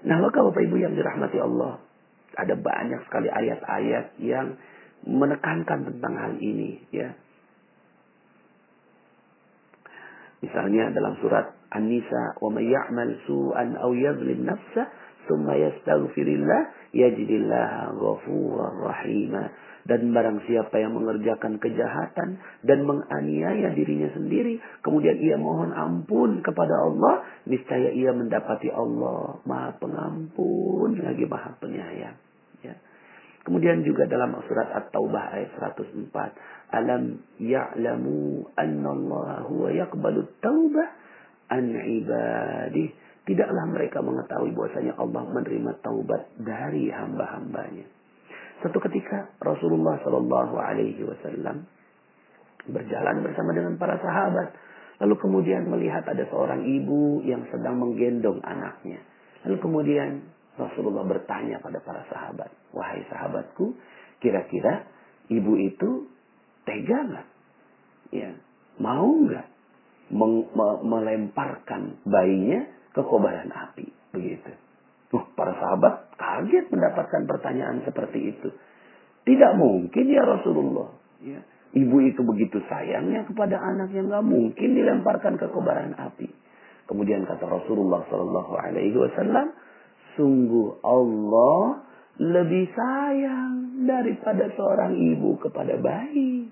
Nah 0.06 0.18
maka 0.22 0.38
Bapak 0.42 0.62
Ibu 0.62 0.76
yang 0.82 0.94
dirahmati 0.94 1.38
Allah. 1.42 1.82
Ada 2.36 2.60
banyak 2.60 3.02
sekali 3.08 3.32
ayat-ayat 3.32 4.20
yang 4.20 4.60
menekankan 5.08 5.88
tentang 5.88 6.14
hal 6.20 6.34
ini. 6.44 6.84
ya 6.92 7.16
Misalnya 10.44 10.92
dalam 10.92 11.16
surat 11.24 11.55
An-Nisa, 11.72 12.38
"Wa 12.42 12.50
may 12.54 12.70
ya'mal 12.70 13.16
su'an 13.26 13.80
aw 13.80 13.92
yadhlim 13.94 14.46
nafsa, 14.46 14.90
thumma 15.26 15.58
yastaghfirillah, 15.58 16.62
yajidillah 16.94 17.96
ghafurar 17.98 18.76
rahima." 18.82 19.50
Dan 19.86 20.18
barang 20.18 20.50
siapa 20.50 20.82
yang 20.82 20.98
mengerjakan 20.98 21.62
kejahatan 21.62 22.42
dan 22.66 22.80
menganiaya 22.90 23.70
dirinya 23.78 24.10
sendiri, 24.18 24.58
kemudian 24.82 25.14
ia 25.22 25.38
mohon 25.38 25.78
ampun 25.78 26.42
kepada 26.42 26.74
Allah, 26.90 27.22
niscaya 27.46 27.94
ia 27.94 28.10
mendapati 28.10 28.74
Allah 28.74 29.38
Maha 29.46 29.78
Pengampun 29.78 30.98
lagi 30.98 31.30
Maha 31.30 31.54
Penyayang. 31.62 32.18
Ya. 32.66 32.74
Kemudian 33.46 33.86
juga 33.86 34.10
dalam 34.10 34.34
surat 34.50 34.74
At-Taubah 34.74 35.38
ayat 35.38 35.54
104, 35.54 36.34
alam 36.74 37.22
ya'lamu 37.38 38.50
anna 38.58 38.90
Allah 38.90 39.46
huwa 39.46 39.70
yaqbalu 39.70 40.26
taubah 40.42 41.05
an 41.52 41.66
ibadih. 41.74 42.90
Tidaklah 43.26 43.66
mereka 43.74 44.06
mengetahui 44.06 44.54
bahwasanya 44.54 45.02
Allah 45.02 45.26
menerima 45.26 45.82
taubat 45.82 46.30
dari 46.38 46.94
hamba-hambanya. 46.94 47.90
Satu 48.62 48.78
ketika 48.86 49.34
Rasulullah 49.42 49.98
Shallallahu 50.06 50.56
Alaihi 50.62 51.02
Wasallam 51.02 51.66
berjalan 52.70 53.18
bersama 53.26 53.50
dengan 53.58 53.82
para 53.82 53.98
sahabat, 53.98 54.54
lalu 55.02 55.16
kemudian 55.18 55.66
melihat 55.70 56.06
ada 56.06 56.22
seorang 56.30 56.70
ibu 56.70 57.26
yang 57.26 57.50
sedang 57.50 57.82
menggendong 57.82 58.46
anaknya. 58.46 59.02
Lalu 59.46 59.58
kemudian 59.58 60.10
Rasulullah 60.56 61.04
bertanya 61.04 61.60
pada 61.60 61.82
para 61.82 62.06
sahabat, 62.08 62.54
wahai 62.72 63.04
sahabatku, 63.10 63.74
kira-kira 64.22 64.86
ibu 65.34 65.58
itu 65.60 66.14
Tega 66.66 66.98
nggak? 67.06 67.28
Ya, 68.10 68.34
mau 68.82 69.06
nggak 69.06 69.55
melemparkan 70.12 72.02
bayinya 72.06 72.66
ke 72.94 73.02
kobaran 73.02 73.50
api? 73.50 73.86
Begitu. 74.14 74.52
Uh, 75.16 75.26
para 75.38 75.56
sahabat 75.56 76.12
kaget 76.20 76.68
mendapatkan 76.70 77.24
pertanyaan 77.24 77.86
seperti 77.88 78.36
itu. 78.36 78.50
Tidak 79.26 79.52
mungkin 79.56 80.06
ya 80.12 80.24
Rasulullah. 80.28 80.92
Ya. 81.24 81.40
Ibu 81.76 81.98
itu 82.08 82.22
begitu 82.24 82.64
sayangnya 82.72 83.28
kepada 83.28 83.60
anaknya 83.60 84.08
nggak 84.08 84.26
mungkin 84.28 84.70
dilemparkan 84.76 85.36
ke 85.36 85.52
kobaran 85.52 85.96
api. 85.96 86.28
Kemudian 86.86 87.26
kata 87.26 87.44
Rasulullah 87.50 88.06
Shallallahu 88.08 88.54
Alaihi 88.56 88.96
Wasallam, 88.96 89.52
sungguh 90.16 90.80
Allah 90.86 91.84
lebih 92.16 92.72
sayang 92.72 93.84
daripada 93.84 94.48
seorang 94.56 94.96
ibu 94.96 95.36
kepada 95.42 95.76
bayi. 95.82 96.48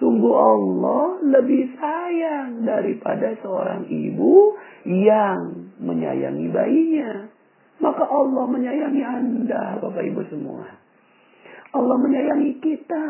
Sungguh 0.00 0.32
Allah 0.32 1.20
lebih 1.20 1.76
sayang 1.76 2.64
daripada 2.64 3.36
seorang 3.44 3.84
ibu 3.84 4.56
yang 4.88 5.70
menyayangi 5.76 6.48
bayinya. 6.48 7.28
Maka 7.84 8.04
Allah 8.08 8.44
menyayangi 8.48 9.02
Anda, 9.04 9.76
Bapak 9.80 10.00
Ibu 10.04 10.24
semua. 10.32 10.64
Allah 11.76 11.96
menyayangi 12.00 12.64
kita. 12.64 13.06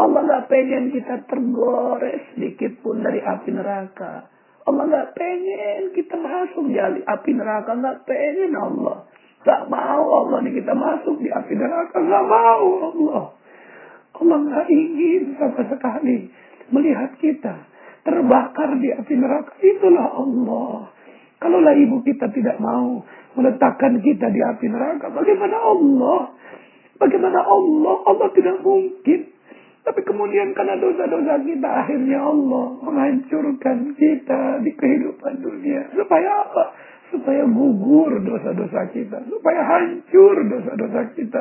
Allah 0.00 0.20
gak 0.24 0.46
pengen 0.48 0.94
kita 0.94 1.28
tergores 1.28 2.22
sedikit 2.32 2.72
pun 2.80 3.04
dari 3.04 3.20
api 3.20 3.50
neraka. 3.52 4.30
Allah 4.64 4.84
gak 4.88 5.18
pengen 5.18 5.92
kita 5.92 6.16
masuk 6.16 6.70
di 6.70 6.78
api 7.04 7.30
neraka. 7.34 7.74
Gak 7.76 7.98
pengen 8.06 8.54
Allah. 8.54 9.10
Gak 9.42 9.68
mau 9.68 10.04
Allah 10.24 10.38
nih 10.46 10.54
kita 10.54 10.72
masuk 10.72 11.20
di 11.20 11.28
api 11.28 11.52
neraka. 11.52 11.98
Gak 12.00 12.26
mau 12.30 12.66
Allah. 12.94 13.24
Allah 14.20 14.36
nggak 14.36 14.66
ingin 14.68 15.22
sama 15.40 15.64
sekali 15.64 16.28
melihat 16.70 17.16
kita 17.18 17.70
terbakar 18.04 18.76
di 18.80 18.88
api 18.92 19.14
neraka. 19.16 19.52
Itulah 19.60 20.06
Allah. 20.12 20.92
Kalaulah 21.40 21.72
ibu 21.72 22.04
kita 22.04 22.28
tidak 22.36 22.60
mau 22.60 23.00
meletakkan 23.32 23.96
kita 24.04 24.28
di 24.28 24.40
api 24.44 24.66
neraka, 24.68 25.08
bagaimana 25.08 25.56
Allah? 25.56 26.36
Bagaimana 27.00 27.40
Allah? 27.40 27.96
Allah 28.04 28.28
tidak 28.36 28.60
mungkin. 28.60 29.20
Tapi 29.80 30.00
kemudian 30.04 30.52
karena 30.52 30.76
dosa-dosa 30.76 31.40
kita 31.40 31.64
akhirnya 31.64 32.20
Allah 32.20 32.66
menghancurkan 32.84 33.96
kita 33.96 34.60
di 34.60 34.76
kehidupan 34.76 35.40
dunia. 35.40 35.88
Supaya 35.96 36.44
apa? 36.44 36.64
Supaya 37.08 37.48
gugur 37.48 38.20
dosa-dosa 38.20 38.92
kita. 38.92 39.24
Supaya 39.32 39.64
hancur 39.64 40.36
dosa-dosa 40.44 41.00
kita 41.16 41.40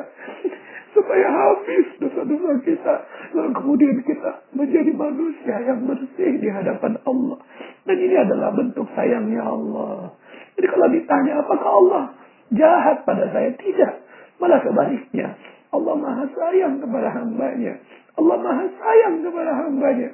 supaya 0.93 1.27
habis 1.29 1.85
dosa-dosa 2.01 2.51
kita. 2.65 2.93
Lalu 3.37 3.49
kemudian 3.53 3.95
kita 4.01 4.31
menjadi 4.53 4.91
manusia 4.93 5.55
yang 5.61 5.85
bersih 5.85 6.31
di 6.41 6.49
hadapan 6.49 6.97
Allah. 7.05 7.39
Dan 7.85 7.97
ini 7.97 8.15
adalah 8.17 8.49
bentuk 8.53 8.89
sayangnya 8.97 9.45
Allah. 9.45 10.13
Jadi 10.57 10.67
kalau 10.67 10.87
ditanya 10.91 11.33
apakah 11.39 11.71
Allah 11.71 12.03
jahat 12.51 13.05
pada 13.05 13.29
saya? 13.29 13.53
Tidak. 13.55 13.93
Malah 14.41 14.59
sebaliknya. 14.65 15.37
Allah 15.69 15.93
maha 15.95 16.25
sayang 16.33 16.81
kepada 16.81 17.09
hambanya. 17.13 17.77
Allah 18.17 18.37
maha 18.41 18.65
sayang 18.65 19.21
kepada 19.21 19.51
hambanya. 19.53 20.09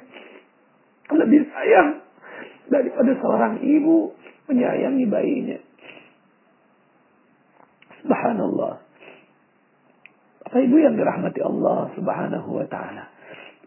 Lebih 1.06 1.42
sayang 1.48 1.88
daripada 2.68 3.12
seorang 3.22 3.62
ibu 3.64 4.12
menyayangi 4.50 5.06
bayinya. 5.08 5.58
Subhanallah. 8.04 8.85
Bapak 10.46 10.62
Ibu 10.62 10.78
yang 10.78 10.94
dirahmati 10.94 11.42
Allah 11.42 11.90
Subhanahu 11.98 12.54
wa 12.54 12.66
taala. 12.70 13.10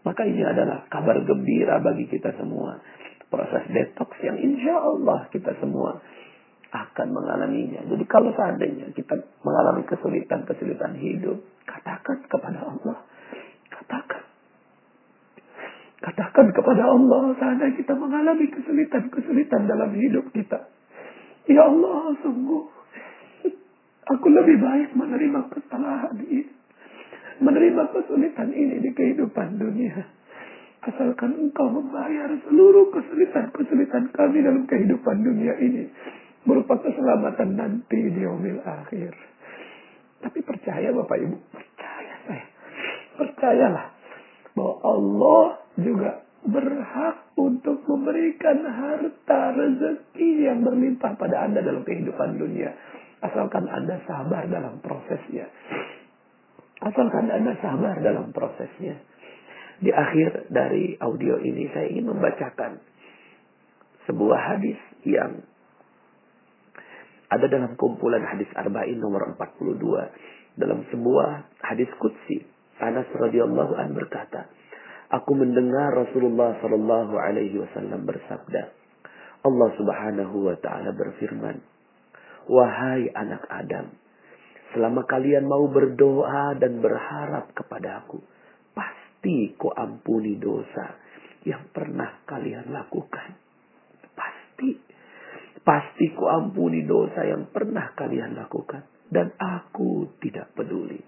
Maka 0.00 0.24
ini 0.24 0.40
adalah 0.40 0.88
kabar 0.88 1.20
gembira 1.28 1.76
bagi 1.84 2.08
kita 2.08 2.32
semua. 2.40 2.80
Proses 3.28 3.68
detox 3.68 4.16
yang 4.24 4.40
insya 4.40 4.80
Allah 4.80 5.28
kita 5.28 5.60
semua 5.60 6.00
akan 6.72 7.08
mengalaminya. 7.12 7.84
Jadi 7.84 8.00
kalau 8.08 8.32
seandainya 8.32 8.96
kita 8.96 9.12
mengalami 9.44 9.84
kesulitan-kesulitan 9.92 10.96
hidup, 10.96 11.44
katakan 11.68 12.24
kepada 12.24 12.64
Allah. 12.64 13.04
Katakan. 13.68 14.24
Katakan 16.00 16.46
kepada 16.48 16.96
Allah 16.96 17.36
seandainya 17.36 17.76
kita 17.76 17.92
mengalami 17.92 18.48
kesulitan-kesulitan 18.56 19.68
dalam 19.68 19.92
hidup 20.00 20.32
kita. 20.32 20.64
Ya 21.44 21.68
Allah, 21.68 22.16
sungguh. 22.24 22.72
Aku 24.16 24.26
lebih 24.32 24.64
baik 24.64 24.96
menerima 24.96 25.52
kesalahan 25.52 26.16
ini 26.24 26.59
menerima 27.40 27.82
kesulitan 27.96 28.52
ini 28.52 28.84
di 28.84 28.90
kehidupan 28.92 29.56
dunia. 29.56 29.96
Asalkan 30.80 31.36
engkau 31.36 31.68
membayar 31.68 32.32
seluruh 32.48 32.88
kesulitan-kesulitan 32.92 34.12
kami 34.16 34.40
dalam 34.40 34.64
kehidupan 34.64 35.20
dunia 35.20 35.56
ini. 35.60 35.88
Berupa 36.40 36.80
keselamatan 36.80 37.52
nanti 37.52 38.00
di 38.00 38.24
umil 38.24 38.64
akhir. 38.64 39.12
Tapi 40.24 40.40
percaya 40.40 40.88
Bapak 40.92 41.18
Ibu. 41.20 41.36
Percaya 41.52 42.14
saya. 42.24 42.46
Percayalah. 43.20 43.86
Bahwa 44.56 44.74
Allah 44.84 45.44
juga 45.76 46.10
berhak 46.48 47.36
untuk 47.36 47.84
memberikan 47.84 48.64
harta 48.64 49.40
rezeki 49.52 50.48
yang 50.48 50.64
berlimpah 50.64 51.12
pada 51.20 51.44
Anda 51.44 51.60
dalam 51.60 51.84
kehidupan 51.84 52.40
dunia. 52.40 52.72
Asalkan 53.20 53.68
Anda 53.68 54.00
sabar 54.08 54.48
dalam 54.48 54.80
prosesnya. 54.80 55.44
Asalkan 56.80 57.28
Anda 57.28 57.60
sabar 57.60 58.00
dalam 58.00 58.32
prosesnya. 58.32 58.96
Di 59.80 59.92
akhir 59.92 60.48
dari 60.52 60.96
audio 61.00 61.40
ini 61.40 61.68
saya 61.72 61.88
ingin 61.92 62.12
membacakan 62.12 62.80
sebuah 64.08 64.40
hadis 64.52 64.80
yang 65.04 65.44
ada 67.30 67.46
dalam 67.48 67.76
kumpulan 67.76 68.24
hadis 68.24 68.48
Arba'in 68.56 69.00
nomor 69.00 69.36
42 69.36 70.60
dalam 70.60 70.84
sebuah 70.88 71.62
hadis 71.64 71.88
Qudsi. 72.00 72.44
Anas 72.80 73.08
radhiyallahu 73.12 73.76
an 73.76 73.92
berkata, 73.92 74.48
Aku 75.10 75.36
mendengar 75.36 75.92
Rasulullah 75.94 76.56
sallallahu 76.64 77.14
alaihi 77.16 77.60
wasallam 77.60 78.08
bersabda, 78.08 78.72
Allah 79.40 79.68
Subhanahu 79.76 80.36
wa 80.48 80.56
taala 80.60 80.92
berfirman, 80.96 81.60
"Wahai 82.48 83.08
anak 83.12 83.42
Adam, 83.48 83.96
Selama 84.70 85.02
kalian 85.02 85.50
mau 85.50 85.66
berdoa 85.66 86.54
dan 86.54 86.78
berharap 86.78 87.50
kepadaku, 87.54 88.22
pasti 88.72 89.54
ku 89.58 89.70
ampuni 89.74 90.38
dosa. 90.38 91.10
yang 91.40 91.72
pernah 91.72 92.20
kalian 92.28 92.68
lakukan. 92.68 93.32
Pasti, 94.12 94.76
pasti 95.64 96.12
ku 96.12 96.28
ampuni 96.28 96.84
dosa 96.84 97.24
yang 97.24 97.48
pernah 97.48 97.96
kalian 97.96 98.36
lakukan. 98.36 98.84
Dan 99.08 99.32
aku 99.40 100.20
tidak 100.20 100.52
peduli. 100.52 101.00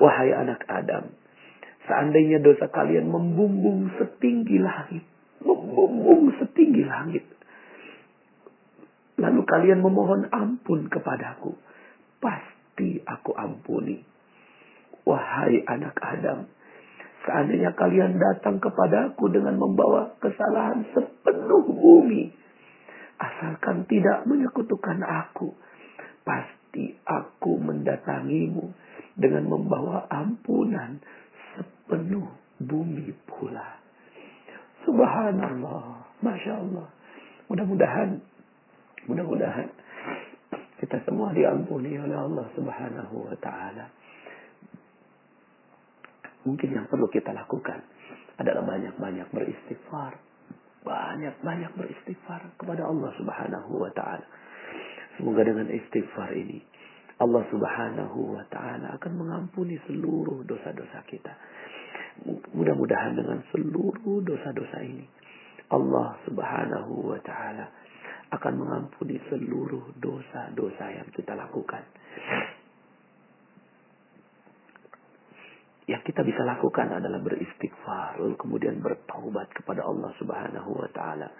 Wahai 0.00 0.32
anak 0.32 0.64
Adam, 0.64 1.12
seandainya 1.84 2.40
dosa 2.40 2.68
kalian 2.72 3.12
membumbung 3.12 3.92
setinggi 3.96 4.56
langit, 4.56 5.04
membumbung 5.44 6.32
setinggi 6.36 6.84
langit, 6.84 7.24
lalu 9.16 9.40
kalian 9.48 9.80
memohon 9.80 10.28
ampun 10.28 10.92
kepadaku, 10.92 11.56
pasti 12.20 12.55
aku 13.06 13.32
ampuni. 13.32 14.04
Wahai 15.06 15.62
anak 15.70 15.94
Adam, 16.02 16.50
seandainya 17.22 17.72
kalian 17.78 18.18
datang 18.18 18.58
kepadaku 18.58 19.30
dengan 19.30 19.54
membawa 19.54 20.18
kesalahan 20.18 20.82
sepenuh 20.90 21.62
bumi, 21.62 22.34
asalkan 23.16 23.86
tidak 23.86 24.26
menyekutukan 24.26 24.98
aku, 25.06 25.54
pasti 26.26 26.98
aku 27.06 27.62
mendatangimu 27.62 28.74
dengan 29.14 29.46
membawa 29.46 30.10
ampunan 30.10 30.98
sepenuh 31.54 32.26
bumi 32.58 33.14
pula. 33.30 33.78
Subhanallah, 34.82 36.02
Masya 36.22 36.52
Allah. 36.62 36.86
Mudah-mudahan, 37.46 38.18
mudah-mudahan 39.06 39.70
kita 40.76 41.00
semua 41.08 41.32
diampuni 41.32 41.96
oleh 41.96 42.16
Allah 42.16 42.46
Subhanahu 42.52 43.32
wa 43.32 43.36
Ta'ala. 43.40 43.86
Mungkin 46.46 46.70
yang 46.70 46.86
perlu 46.86 47.10
kita 47.10 47.34
lakukan 47.34 47.82
adalah 48.38 48.62
banyak-banyak 48.62 49.34
beristighfar. 49.34 50.14
Banyak-banyak 50.86 51.74
beristighfar 51.74 52.54
kepada 52.54 52.86
Allah 52.86 53.10
subhanahu 53.18 53.82
wa 53.82 53.90
ta'ala. 53.90 54.22
Semoga 55.18 55.42
dengan 55.42 55.66
istighfar 55.66 56.30
ini 56.38 56.62
Allah 57.18 57.42
subhanahu 57.50 58.38
wa 58.38 58.44
ta'ala 58.46 58.94
akan 58.94 59.12
mengampuni 59.18 59.74
seluruh 59.90 60.46
dosa-dosa 60.46 61.02
kita. 61.10 61.34
Mudah-mudahan 62.54 63.18
dengan 63.18 63.42
seluruh 63.50 64.22
dosa-dosa 64.22 64.78
ini 64.86 65.04
Allah 65.74 66.14
subhanahu 66.30 67.10
wa 67.10 67.18
ta'ala 67.26 67.66
akan 68.32 68.54
mengampuni 68.58 69.22
seluruh 69.30 69.94
dosa-dosa 69.98 70.86
yang 70.90 71.08
kita 71.14 71.34
lakukan. 71.34 71.84
yang 75.86 76.02
kita 76.02 76.26
bisa 76.26 76.42
lakukan 76.42 76.98
adalah 76.98 77.22
beristighfar 77.22 78.18
lalu 78.18 78.34
kemudian 78.34 78.82
bertaubat 78.82 79.54
kepada 79.54 79.86
Allah 79.86 80.10
Subhanahu 80.18 80.82
wa 80.82 80.90
taala. 80.90 81.30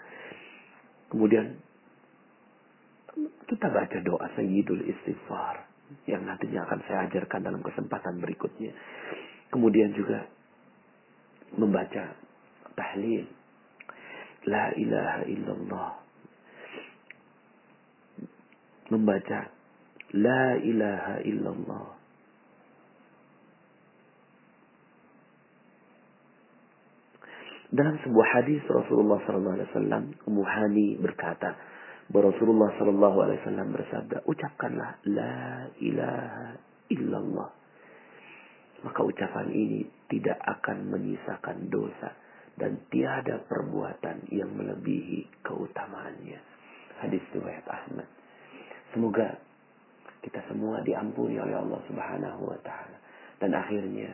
Kemudian 1.11 1.59
kita 3.47 3.67
baca 3.67 3.97
doa 4.03 4.27
Sayyidul 4.39 4.87
Istighfar 4.87 5.67
yang 6.07 6.23
nantinya 6.23 6.63
akan 6.63 6.79
saya 6.87 7.11
ajarkan 7.11 7.43
dalam 7.43 7.59
kesempatan 7.59 8.23
berikutnya. 8.23 8.71
Kemudian 9.51 9.91
juga 9.95 10.27
membaca 11.55 12.15
tahlil 12.75 13.27
La 14.47 14.71
ilaha 14.79 15.27
illallah. 15.27 16.06
Membaca 18.97 19.53
La 20.17 20.57
ilaha 20.57 21.21
illallah 21.21 21.97
Dalam 27.67 27.99
sebuah 27.99 28.27
hadis 28.31 28.63
Rasulullah 28.71 29.19
SAW, 29.27 30.23
Ummu 30.23 30.43
Hani 30.47 30.95
berkata, 31.03 31.51
Rasulullah 32.07 32.71
SAW 32.79 33.75
bersabda, 33.75 34.23
ucapkanlah 34.23 35.03
La 35.11 35.67
ilaha 35.83 36.55
illallah. 36.87 37.49
Maka 38.87 38.99
ucapan 39.03 39.51
ini 39.51 39.83
tidak 40.07 40.39
akan 40.47 40.95
menyisakan 40.95 41.67
dosa 41.67 42.15
dan 42.55 42.87
tiada 42.87 43.43
perbuatan 43.45 44.31
yang 44.31 44.47
melebihi 44.55 45.43
keutamaannya. 45.43 46.39
Hadis 47.03 47.21
riwayat 47.35 47.67
Ahmad. 47.67 48.16
Semoga 48.95 49.35
kita 50.23 50.43
semua 50.47 50.83
diampuni 50.83 51.39
oleh 51.39 51.55
Allah 51.55 51.81
Subhanahu 51.87 52.51
wa 52.51 52.59
taala 52.63 52.97
dan 53.39 53.51
akhirnya 53.53 54.11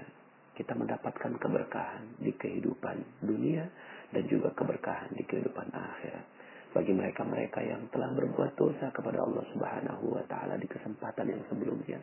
kita 0.53 0.77
mendapatkan 0.77 1.33
keberkahan 1.41 2.21
di 2.21 2.29
kehidupan 2.37 3.25
dunia 3.25 3.65
dan 4.13 4.23
juga 4.29 4.53
keberkahan 4.53 5.09
di 5.17 5.25
kehidupan 5.25 5.73
akhirat. 5.73 6.25
Bagi 6.73 6.93
mereka-mereka 6.93 7.61
yang 7.61 7.85
telah 7.93 8.09
berbuat 8.13 8.57
dosa 8.57 8.89
kepada 8.93 9.21
Allah 9.21 9.45
Subhanahu 9.53 10.13
wa 10.13 10.23
taala 10.29 10.57
di 10.57 10.65
kesempatan 10.69 11.29
yang 11.29 11.41
sebelumnya, 11.49 12.01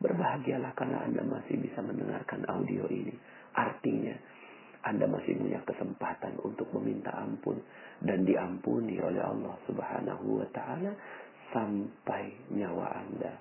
berbahagialah 0.00 0.72
karena 0.76 1.04
Anda 1.04 1.24
masih 1.24 1.60
bisa 1.60 1.80
mendengarkan 1.80 2.44
audio 2.48 2.84
ini. 2.88 3.16
Artinya, 3.56 4.16
Anda 4.84 5.08
masih 5.08 5.40
punya 5.40 5.60
kesempatan 5.64 6.36
untuk 6.44 6.68
meminta 6.76 7.16
ampun 7.16 7.60
dan 8.04 8.28
diampuni 8.28 9.00
oleh 9.00 9.24
Allah 9.24 9.56
Subhanahu 9.64 10.40
wa 10.40 10.48
taala 10.52 10.92
sampai 11.54 12.50
nyawa 12.50 12.86
Anda. 12.98 13.32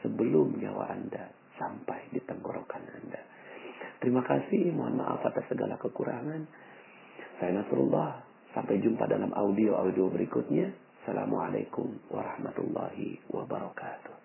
Sebelum 0.00 0.56
nyawa 0.56 0.88
Anda 0.88 1.28
sampai 1.60 2.08
di 2.10 2.18
tenggorokan 2.24 2.82
Anda. 2.88 3.20
Terima 4.00 4.24
kasih, 4.24 4.72
mohon 4.74 4.98
maaf 4.98 5.22
atas 5.22 5.46
segala 5.46 5.78
kekurangan. 5.78 6.42
Saya 7.38 7.54
Nasrullah, 7.54 8.24
sampai 8.50 8.82
jumpa 8.82 9.06
dalam 9.06 9.30
audio-audio 9.30 10.10
berikutnya. 10.10 10.74
Assalamualaikum 11.04 12.02
warahmatullahi 12.10 13.22
wabarakatuh. 13.30 14.21